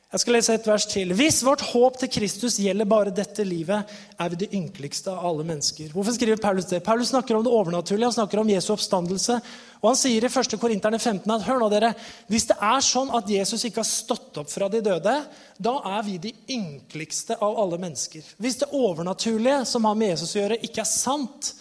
[0.07, 1.09] Jeg skal lese et vers til.
[1.19, 5.43] Hvis vårt håp til Kristus gjelder bare dette livet, er vi det ynkeligste av alle
[5.49, 5.89] mennesker.
[5.91, 6.79] Hvorfor skriver Paulus det?
[6.85, 9.35] Paulus snakker om det overnaturlige, han snakker om Jesu oppstandelse.
[9.81, 10.55] Og han sier i 1.
[10.61, 11.91] Korinterne 15 at hør nå dere,
[12.31, 15.17] hvis det er sånn at Jesus ikke har stått opp fra de døde,
[15.59, 18.31] da er vi de ynkeligste av alle mennesker.
[18.39, 21.51] Hvis det overnaturlige som har med Jesus å gjøre, ikke er sant,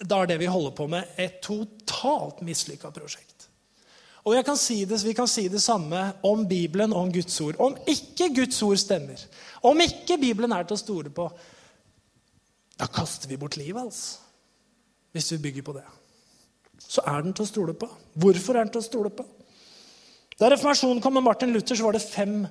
[0.00, 3.48] da er det vi holder på med, et totalt mislykka prosjekt.
[4.24, 7.56] Og kan si det, Vi kan si det samme om Bibelen og om Guds ord.
[7.58, 9.16] Om ikke Guds ord stemmer,
[9.62, 11.30] om ikke Bibelen er til å stole på,
[12.78, 14.18] da kaster vi bort livet, altså.
[15.12, 15.84] Hvis vi bygger på det.
[16.78, 17.88] Så er den til å stole på.
[18.14, 19.24] Hvorfor er den til å stole på?
[20.38, 22.46] Da reformasjonen kom med Martin Luther, så var det fem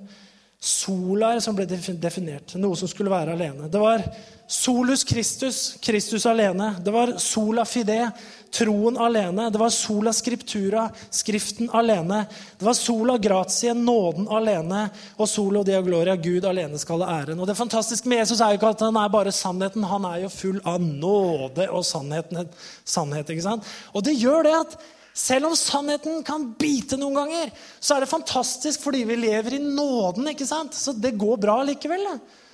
[0.59, 2.55] solaer som ble definert.
[2.59, 3.69] Noe som skulle være alene.
[3.71, 4.03] Det var
[4.49, 6.73] solus Christus, Kristus alene.
[6.83, 8.09] Det var sola fide,
[8.51, 9.47] troen alene.
[9.53, 12.25] Det var sola scriptura, Skriften alene.
[12.59, 14.89] Det var sola gratie, nåden alene.
[15.15, 17.39] Og solo deo gloria, Gud alene skal ha æren.
[17.39, 19.87] Og Det fantastiske med Jesus er jo ikke at han er bare sannheten.
[19.87, 22.49] Han er jo full av nåde og sannheten,
[22.83, 23.29] sannhet.
[23.29, 23.75] ikke sant?
[23.93, 24.81] Og det gjør det at
[25.19, 27.49] selv om sannheten kan bite noen ganger,
[27.79, 30.29] så er det fantastisk fordi vi lever i nåden.
[30.31, 30.77] ikke sant?
[30.77, 32.05] Så det går bra likevel.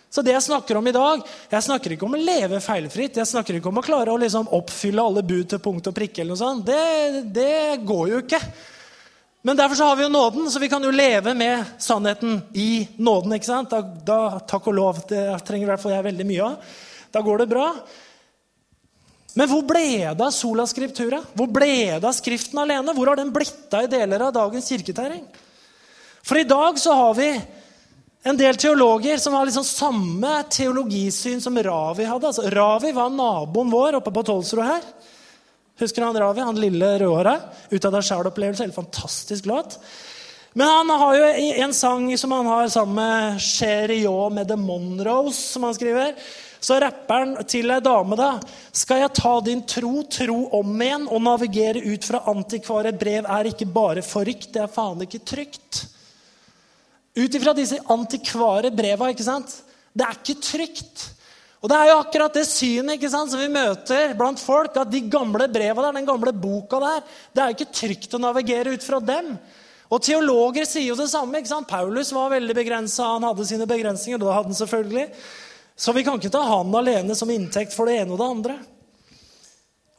[0.09, 3.19] Så det jeg snakker om i dag, jeg snakker ikke om å leve feilfritt.
[3.19, 6.23] Jeg snakker ikke om å klare å liksom oppfylle alle bud til punkt og prikke.
[6.23, 6.65] eller noe sånt.
[6.65, 8.39] Det, det går jo ikke.
[9.45, 12.87] Men derfor så har vi jo nåden, så vi kan jo leve med sannheten i
[12.97, 13.35] nåden.
[13.37, 13.69] ikke sant?
[13.69, 15.03] Da, da Takk og lov.
[15.05, 16.73] Det trenger i hvert fall jeg veldig mye av.
[17.13, 17.67] Da går det bra.
[19.35, 19.83] Men hvor ble
[20.15, 21.19] det av sola scriptura?
[21.35, 21.67] Hvor ble
[21.99, 22.93] det av Skriften alene?
[22.95, 25.25] Hvor har den blitt av i deler av dagens kirketerreng?
[26.25, 27.29] For i dag så har vi
[28.25, 32.31] en del teologer som har liksom samme teologisyn som Ravi hadde.
[32.31, 34.87] Altså, Ravi var naboen vår oppe på Tolsrud her.
[35.83, 36.41] Husker han Ravi?
[36.41, 37.35] Han lille rødhåra?
[37.69, 38.65] Ut av deg sjæl-opplevelse.
[38.65, 39.77] Helt fantastisk låt.
[40.57, 41.23] Men han har jo
[41.65, 46.13] en sang som han har sammen med Cherio med The Monroes, som han skriver.
[46.63, 48.29] Så rapperen til ei dame, da.
[48.71, 53.49] Skal jeg ta din tro, tro om igjen og navigere ut fra antikvare brev er
[53.49, 55.81] ikke bare forrykt, det er faen ikke trygt.
[57.19, 59.57] Ut ifra disse antikvare breva, ikke sant?
[59.91, 61.05] Det er ikke trygt.
[61.59, 64.79] Og det er jo akkurat det synet ikke sant, som vi møter blant folk.
[64.79, 68.71] At de gamle breva der, den gamle boka der, det er ikke trygt å navigere
[68.71, 69.35] ut fra dem.
[69.93, 71.37] Og Teologer sier jo det samme.
[71.37, 71.69] ikke sant?
[71.69, 73.15] Paulus var veldig begrensa.
[73.15, 74.19] Han hadde sine begrensninger.
[74.19, 75.09] da hadde han selvfølgelig.
[75.75, 78.55] Så vi kan ikke ta han alene som inntekt for det ene og det andre.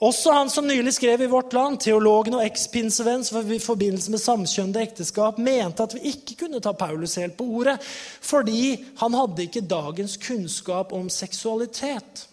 [0.04, 3.22] Også han som nylig skrev i Vårt Land, teologen og ekspinsevenn
[3.54, 7.78] i forbindelse med samkjønnede ekteskap, mente at vi ikke kunne ta Paulus helt på ordet
[8.20, 12.26] fordi han hadde ikke dagens kunnskap om seksualitet.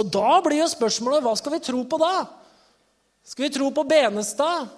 [0.00, 2.14] Og Da blir jo spørsmålet hva skal vi tro på da?
[3.22, 4.72] Skal vi tro på Benestad,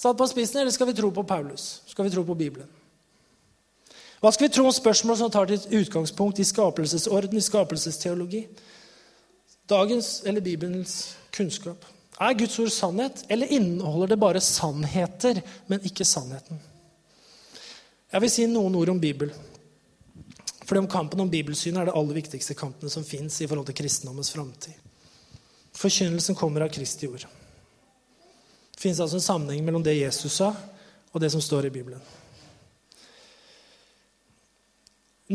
[0.00, 1.82] satt på spissen, eller skal vi tro på Paulus?
[1.86, 2.68] Skal vi tro på Bibelen?
[4.20, 8.42] Hva skal vi tro om spørsmål som tar til utgangspunkt i skapelsesorden, i skapelsesteologi?
[9.68, 11.84] Dagens eller Bibelens kunnskap.
[12.20, 16.60] Er Guds ord sannhet, eller inneholder det bare sannheter, men ikke sannheten?
[18.12, 19.32] Jeg vil si noen ord om Bibel.
[20.70, 23.74] Fordi om Kampen om bibelsynet er det aller viktigste kampene som fins i forhold til
[23.80, 24.76] kristendommens framtid.
[25.74, 27.24] Forkynnelsen kommer av Kristi ord.
[28.80, 30.54] Det fins altså en sammenheng mellom det Jesus sa,
[31.12, 32.00] og det som står i Bibelen.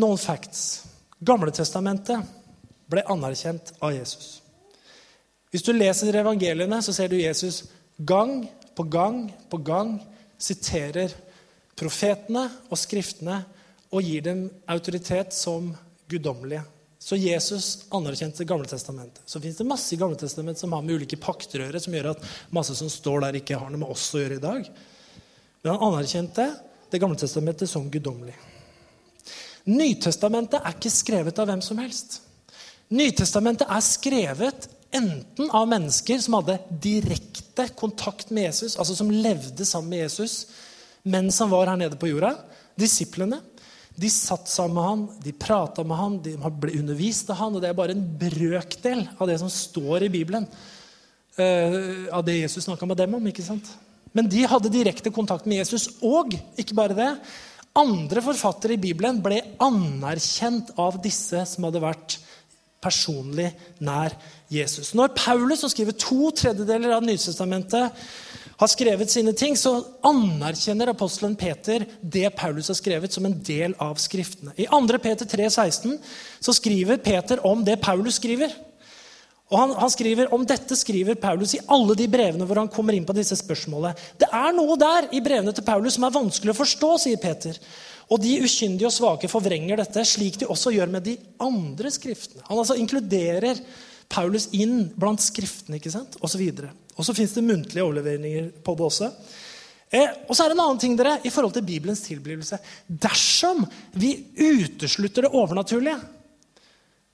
[0.01, 0.63] Noen facts.
[1.21, 2.25] Gamletestamentet
[2.89, 4.39] ble anerkjent av Jesus.
[5.53, 7.67] Hvis du leser evangeliene, så ser du Jesus
[8.01, 9.93] gang på gang på gang
[10.41, 11.13] siterer
[11.77, 13.43] profetene og skriftene
[13.93, 15.69] og gir dem autoritet som
[16.09, 16.65] guddommelige.
[17.05, 19.21] Så Jesus anerkjente Gamletestamentet.
[19.25, 22.73] Så fins det masse i Gamletestamentet som har med ulike paktrøre, som gjør at masse
[22.73, 24.69] som står der, ikke har noe med oss å gjøre i dag.
[25.61, 26.47] Men han anerkjente
[26.89, 28.35] Det gamle testamentet som guddommelig.
[29.67, 32.19] Nytestamentet er ikke skrevet av hvem som helst.
[32.93, 39.65] Nytestamentet er skrevet enten av mennesker som hadde direkte kontakt med Jesus, altså som levde
[39.65, 40.45] sammen med Jesus
[41.03, 42.31] mens han var her nede på jorda.
[42.79, 43.41] Disiplene.
[43.95, 47.55] De satt sammen med han, de prata med han, de ble undervist av han.
[47.55, 50.47] Og det er bare en brøkdel av det som står i Bibelen.
[51.35, 53.27] Uh, av det Jesus snakka med dem om.
[53.31, 53.71] ikke sant?
[54.15, 55.89] Men de hadde direkte kontakt med Jesus.
[56.03, 57.09] Og ikke bare det,
[57.75, 62.19] andre forfattere i Bibelen ble anerkjent av disse som hadde vært
[62.85, 63.49] personlig
[63.83, 64.13] nær
[64.51, 64.93] Jesus.
[64.95, 68.05] Når Paulus, som skriver to tredjedeler av Nytestamentet,
[68.55, 73.75] har skrevet sine ting, så anerkjenner apostelen Peter det Paulus har skrevet, som en del
[73.81, 74.53] av Skriftene.
[74.55, 74.99] I 2.
[75.03, 75.97] Peter 3, 16,
[76.39, 78.53] så skriver Peter om det Paulus skriver.
[79.51, 82.95] Og han, han, skriver, Om dette skriver Paulus i alle de brevene hvor han kommer
[82.97, 83.93] inn på disse spørsmålene.
[84.17, 87.59] Det er noe der i brevene til Paulus som er vanskelig å forstå, sier Peter.
[88.09, 92.45] Og de ukyndige og svake forvrenger dette, slik de også gjør med de andre skriftene.
[92.49, 93.61] Han altså inkluderer
[94.09, 96.17] Paulus inn blant skriftene, ikke sant?
[96.37, 96.71] Videre.
[96.95, 99.11] Og så fins det muntlige overleveringer på det også.
[99.91, 102.59] Eh, og så er det en annen ting dere, i forhold til Bibelens tilblivelse.
[102.87, 103.65] Dersom
[103.99, 105.99] vi uteslutter det overnaturlige,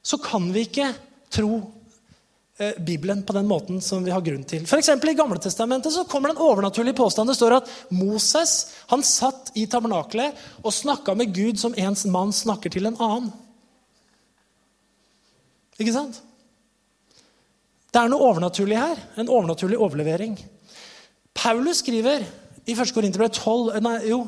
[0.01, 0.89] så kan vi ikke
[1.31, 1.61] tro
[2.61, 4.67] Eh, Bibelen på den måten som vi har grunn til.
[4.69, 7.29] For I Gamle Testamentet så kommer det en overnaturlig påstand.
[7.29, 12.33] Det står at Moses han satt i tabernakelet og snakka med Gud som en mann
[12.33, 13.31] snakker til en annen.
[15.81, 16.21] Ikke sant?
[17.91, 18.99] Det er noe overnaturlig her.
[19.19, 20.37] En overnaturlig overlevering.
[21.35, 22.23] Paulus skriver
[22.63, 22.93] i 1.
[22.95, 24.21] Korinterbrev 12 Nei, jo,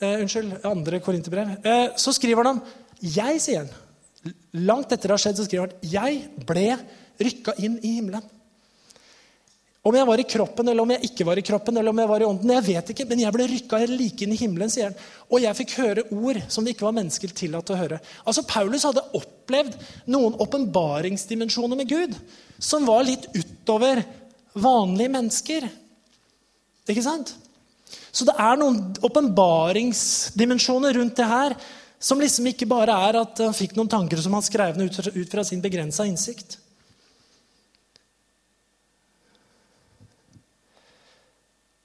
[0.00, 1.00] eh, unnskyld, 2.
[1.04, 1.56] Korinterbrev.
[1.62, 2.62] Eh, så skriver han om
[3.02, 4.34] Jeg, sier han.
[4.66, 6.68] Langt etter det har skjedd, så skriver han jeg ble
[7.22, 8.22] rykka inn i himmelen.
[9.82, 12.08] Om jeg var i kroppen eller om jeg ikke var i kroppen, eller om jeg
[12.08, 14.90] var i ånden, jeg vet ikke, men jeg ble rykka like inn i himmelen, sier
[14.90, 14.98] han.
[15.26, 17.98] Og jeg fikk høre ord som det ikke var mennesker tillatt å høre.
[18.22, 19.74] Altså, Paulus hadde opplevd
[20.06, 22.14] noen åpenbaringsdimensjoner med Gud
[22.62, 24.02] som var litt utover
[24.54, 25.68] vanlige mennesker.
[26.86, 27.34] Ikke sant?
[28.12, 31.56] Så det er noen åpenbaringsdimensjoner rundt det her
[32.02, 35.30] som liksom ikke bare er at han fikk noen tanker som han skrev ned ut
[35.30, 36.58] fra sin begrensa innsikt.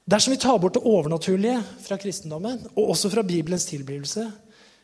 [0.08, 4.24] Dersom vi tar bort det overnaturlige fra kristendommen, og også fra Bibelens tilblivelse,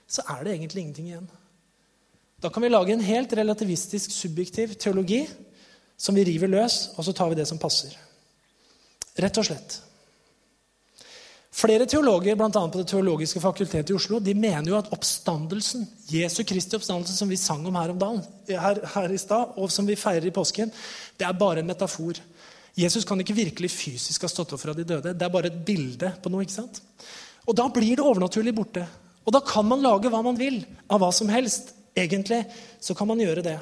[0.07, 1.31] så er det egentlig ingenting igjen.
[2.45, 5.23] Da kan vi lage en helt relativistisk, subjektiv teologi
[5.97, 7.95] som vi river løs, og så tar vi det som passer.
[9.21, 9.81] Rett og slett.
[11.55, 12.51] Flere teologer, bl.a.
[12.51, 17.31] på Det teologiske fakultetet i Oslo, de mener jo at oppstandelsen, Jesu Kristi oppstandelse, som
[17.31, 20.35] vi sang om her om dagen, her, her i stad, og som vi feirer i
[20.35, 20.73] påsken,
[21.15, 22.19] det er bare en metafor.
[22.75, 25.15] Jesus kan ikke virkelig fysisk ha stått opp fra de døde.
[25.15, 26.43] Det er bare et bilde på noe.
[26.43, 26.83] ikke sant?
[27.47, 28.83] Og Da blir det overnaturlig borte.
[29.25, 31.71] Og da kan man lage hva man vil av hva som helst.
[31.95, 32.43] Egentlig
[32.83, 33.59] så kan man gjøre det.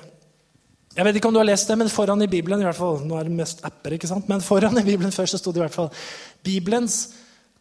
[0.92, 2.98] Jeg vet ikke om du har lest det, men foran i Bibelen i hvert fall,
[3.08, 4.26] nå er det mest apper, ikke sant?
[4.28, 5.88] Men foran i Bibelen først så sto det i hvert fall
[6.44, 6.96] Bibelens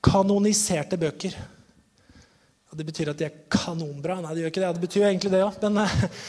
[0.03, 1.37] kanoniserte bøker.
[2.71, 4.17] Og Det betyr at de er kanonbra.
[4.19, 4.73] Nei, det gjør ikke det.
[4.75, 5.79] Det betyr jo egentlig det òg, men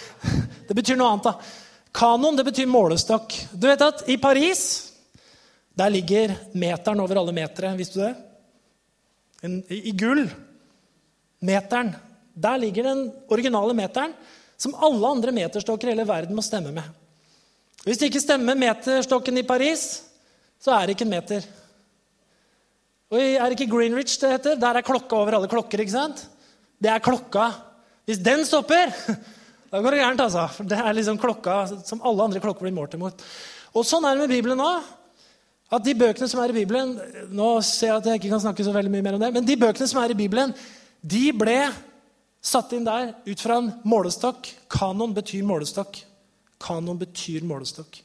[0.68, 1.26] det betyr noe annet.
[1.26, 1.34] da.
[1.92, 3.34] Kanon det betyr målestokk.
[3.50, 4.62] Du vet at i Paris
[5.78, 7.72] der ligger meteren over alle metere.
[7.78, 8.14] Visste du det?
[9.74, 10.22] I gull.
[11.42, 11.94] Meteren.
[12.34, 14.14] Der ligger den originale meteren
[14.62, 16.86] som alle andre meterstokker i hele verden må stemme med.
[17.82, 20.04] Hvis det ikke stemmer meterstokken i Paris,
[20.62, 21.48] så er det ikke en meter.
[23.12, 24.56] Og Er det ikke Greenwich det heter?
[24.56, 25.82] Der er klokka over alle klokker.
[25.82, 26.22] ikke sant?
[26.80, 27.50] Det er klokka.
[28.06, 28.94] Hvis den stopper,
[29.70, 30.20] da går det gærent.
[30.20, 30.46] altså.
[30.54, 33.22] For Det er liksom klokka som alle andre klokker blir målt imot.
[33.74, 34.72] Og Sånn er det med Bibelen nå.
[35.72, 36.90] At de bøkene som er i Bibelen
[37.32, 39.46] Nå ser jeg at jeg ikke kan snakke så veldig mye mer om det, men
[39.46, 40.52] de bøkene som er i Bibelen,
[41.00, 41.56] de ble
[42.42, 44.48] Satt inn der ut fra en målestokk.
[44.72, 46.00] Kanon betyr målestokk.
[46.62, 48.00] Kanon betyr målestokk.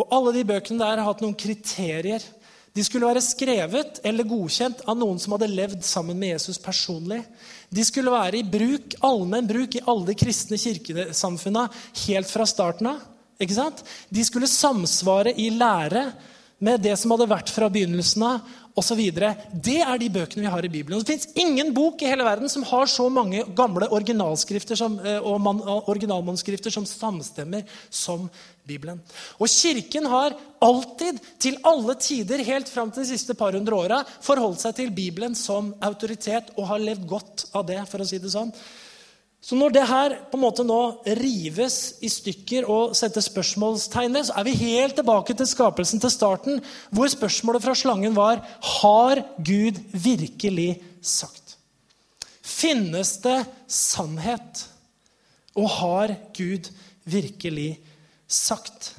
[0.00, 2.24] Og alle de bøkene der har hatt noen kriterier.
[2.74, 7.20] De skulle være skrevet eller godkjent av noen som hadde levd sammen med Jesus personlig.
[7.70, 11.68] De skulle være i bruk, allmenn bruk i alle de kristne kirkesamfunna
[12.06, 13.04] helt fra starten av.
[13.38, 13.84] Ikke sant?
[14.10, 16.08] De skulle samsvare i lære
[16.64, 18.42] med det som hadde vært fra begynnelsen av,
[18.74, 19.00] osv.
[19.64, 20.98] Det er de bøkene vi har i Bibelen.
[20.98, 24.98] Og det fins ingen bok i hele verden som har så mange gamle originalskrifter som,
[24.98, 28.28] eh, og man, originalmanuskrifter som samstemmer som
[28.66, 29.00] Bibelen.
[29.38, 34.04] Og Kirken har alltid, til alle tider, helt fram til de siste par hundre åra,
[34.24, 38.18] forholdt seg til Bibelen som autoritet og har levd godt av det, for å si
[38.18, 38.52] det sånn.
[39.44, 40.78] Så når det her på en måte nå
[41.18, 46.12] rives i stykker og settes spørsmålstegn ved, så er vi helt tilbake til skapelsen til
[46.12, 48.40] starten, hvor spørsmålet fra slangen var
[48.80, 51.58] Har Gud virkelig sagt?
[52.40, 54.64] Finnes det sannhet?
[55.60, 56.72] Og har Gud
[57.04, 57.82] virkelig
[58.26, 58.94] sagt?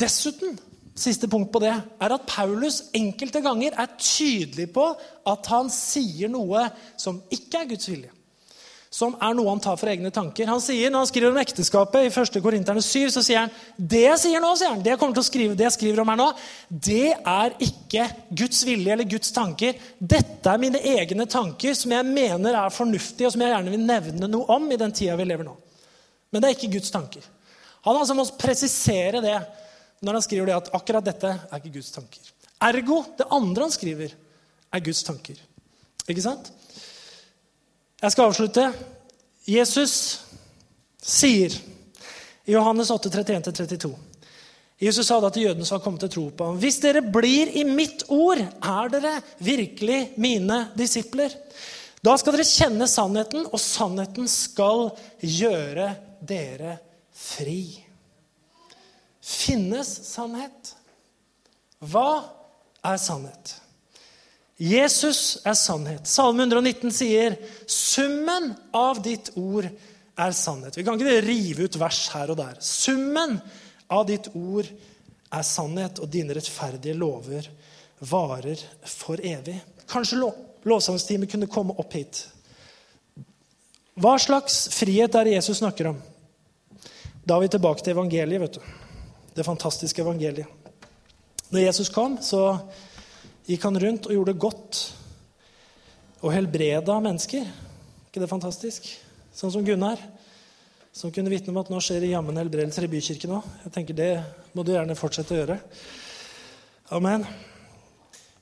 [0.00, 0.56] Dessuten
[1.00, 4.90] siste punkt på det, er at Paulus enkelte ganger er tydelig på
[5.28, 6.68] at han sier noe
[6.98, 8.12] som ikke er Guds vilje.
[8.88, 10.48] Som er noe han tar for egne tanker.
[10.48, 12.38] Han sier, Når han skriver om ekteskapet i 1.
[12.42, 15.26] Korinterne 7, så sier han det jeg sier nå, sier han, det jeg kommer til
[15.26, 16.28] å skrive, det jeg skriver om her nå,
[16.70, 19.76] det er ikke Guds vilje eller Guds tanker.
[20.00, 23.88] Dette er mine egne tanker som jeg mener er fornuftige, og som jeg gjerne vil
[23.92, 25.54] nevne noe om i den tida vi lever nå.
[26.32, 27.28] Men det er ikke Guds tanker.
[27.84, 29.36] Han altså må presisere det
[30.04, 32.32] når han skriver det at akkurat dette er ikke Guds tanker.
[32.68, 34.14] Ergo, det andre han skriver,
[34.74, 35.38] er Guds tanker.
[36.08, 36.50] Ikke sant?
[37.98, 38.66] Jeg skal avslutte.
[39.48, 39.94] Jesus
[41.02, 41.54] sier
[42.48, 43.94] i Johannes 8, 31-32
[44.78, 47.50] Jesus sa da til jødene som har kommet til tro på ham, hvis dere blir
[47.58, 51.34] i mitt ord, er dere virkelig mine disipler.
[51.98, 55.90] Da skal dere kjenne sannheten, og sannheten skal gjøre
[56.22, 56.76] dere
[57.10, 57.87] fri.
[59.28, 60.72] Finnes sannhet?
[61.84, 62.24] Hva
[62.86, 63.58] er sannhet?
[64.58, 66.08] Jesus er sannhet.
[66.08, 70.76] Salme 119 sier, 'Summen av ditt ord er sannhet'.
[70.76, 72.56] Vi kan ikke rive ut vers her og der.
[72.60, 73.36] Summen
[73.90, 77.46] av ditt ord er sannhet, og dine rettferdige lover
[78.00, 79.60] varer for evig.
[79.88, 80.24] Kanskje
[80.64, 82.24] lovsangsteamet kunne komme opp hit.
[83.98, 86.02] Hva slags frihet er det Jesus snakker om?
[87.26, 88.40] Da er vi tilbake til evangeliet.
[88.40, 88.87] vet du
[89.38, 90.46] det fantastiske evangeliet.
[91.48, 92.58] Når Jesus kom, så
[93.48, 94.80] gikk han rundt og gjorde godt
[96.20, 97.46] og helbreda mennesker.
[98.08, 98.88] ikke det fantastisk?
[99.32, 100.00] Sånn som Gunnar,
[100.92, 103.46] som kunne vitne om at nå skjer det jammen helbredelser i bykirken òg.
[103.64, 104.12] Jeg tenker Det
[104.52, 105.58] må du gjerne fortsette å gjøre.
[106.96, 107.26] Amen.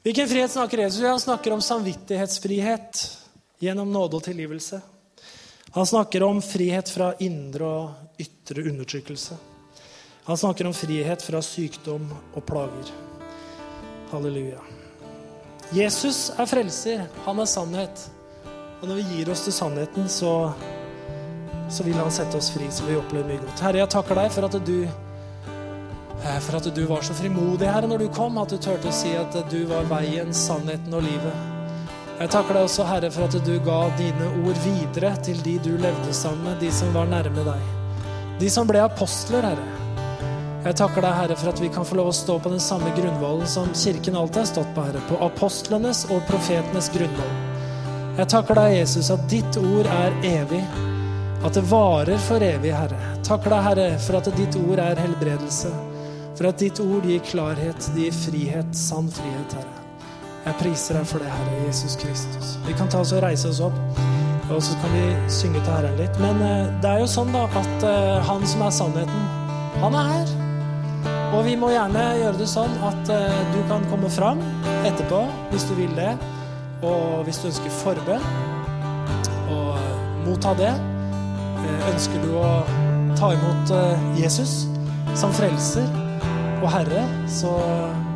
[0.07, 1.03] Hvilken frihet snakker Jesus?
[1.05, 3.03] Han snakker om samvittighetsfrihet
[3.61, 4.81] gjennom nåde og tilgivelse.
[5.77, 9.37] Han snakker om frihet fra indre og ytre undertrykkelse.
[10.27, 12.89] Han snakker om frihet fra sykdom og plager.
[14.11, 14.59] Halleluja.
[15.71, 17.05] Jesus er frelser.
[17.29, 18.03] Han er sannhet.
[18.81, 20.33] Og når vi gir oss til sannheten, så,
[21.71, 23.63] så vil han sette oss fri, så vi opplever mye godt.
[23.69, 27.87] Herre, jeg takker deg for at du eh, for at du var så frimodig, Herre,
[27.87, 31.55] når du kom, at du turte å si at du var veien, sannheten og livet.
[32.19, 35.75] Jeg takker deg også, Herre, for at du ga dine ord videre til de du
[35.79, 37.75] levde sammen med, de som var nærme deg.
[38.43, 39.76] De som ble apostler, Herre.
[40.67, 42.91] Jeg takker deg, Herre, for at vi kan få lov å stå på den samme
[42.97, 45.03] grunnvollen som Kirken alltid har stått på, Herre.
[45.07, 47.35] På apostlenes og profetenes grunnvoll.
[48.17, 50.65] Jeg takker deg, Jesus, at ditt ord er evig.
[51.47, 52.99] At det varer for evig, Herre.
[53.29, 55.71] Takker deg, Herre, for at ditt ord er helbredelse.
[56.33, 59.85] For at ditt ord gir klarhet, det gir frihet, sann frihet, Herre.
[60.49, 62.57] Jeg priser deg for det, Herre Jesus Kristus.
[62.67, 63.79] Vi kan ta oss og reise oss opp,
[64.51, 66.19] og så kan vi synge til Herren litt.
[66.23, 69.31] Men eh, det er jo sånn da at uh, han som er sannheten,
[69.85, 70.37] han er her.
[71.35, 74.43] Og vi må gjerne gjøre det sånn at uh, du kan komme fram
[74.87, 76.13] etterpå hvis du vil det.
[76.87, 78.25] Og hvis du ønsker forbønn
[79.51, 80.73] og uh, motta det.
[81.59, 82.49] Uh, ønsker du å
[83.17, 83.73] ta imot
[84.21, 84.67] Jesus
[85.17, 85.87] som frelser
[86.61, 87.53] og Herre, så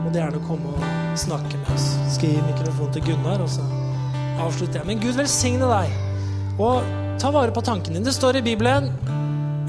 [0.03, 1.87] må du gjerne komme og snakke med oss.
[2.13, 3.65] Skal gi mikrofonen til Gunnar, og så
[4.45, 4.89] avslutter jeg.
[4.91, 5.95] Men Gud velsigne deg.
[6.61, 6.85] Og
[7.21, 8.05] ta vare på tanken din.
[8.05, 8.91] Det står i Bibelen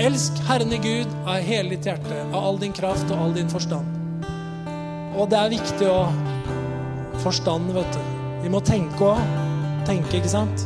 [0.01, 3.49] Elsk Herren i Gud av hele ditt hjerte, av all din kraft og all din
[3.51, 4.25] forstand.
[5.13, 6.01] Og det er viktig å
[7.21, 7.99] Forstand, vet du.
[8.41, 9.19] Vi må tenke òg.
[9.85, 10.63] Tenke, ikke sant?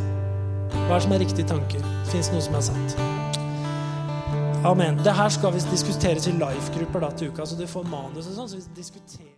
[0.85, 1.83] Hva er som er riktige tanker?
[2.13, 2.95] Fins noe som er sant.
[4.63, 5.01] Amen.
[5.03, 8.53] Det her skal vi diskuteres i live-grupper til uka, så du får manus og sånn.
[8.53, 9.33] så vi diskuterer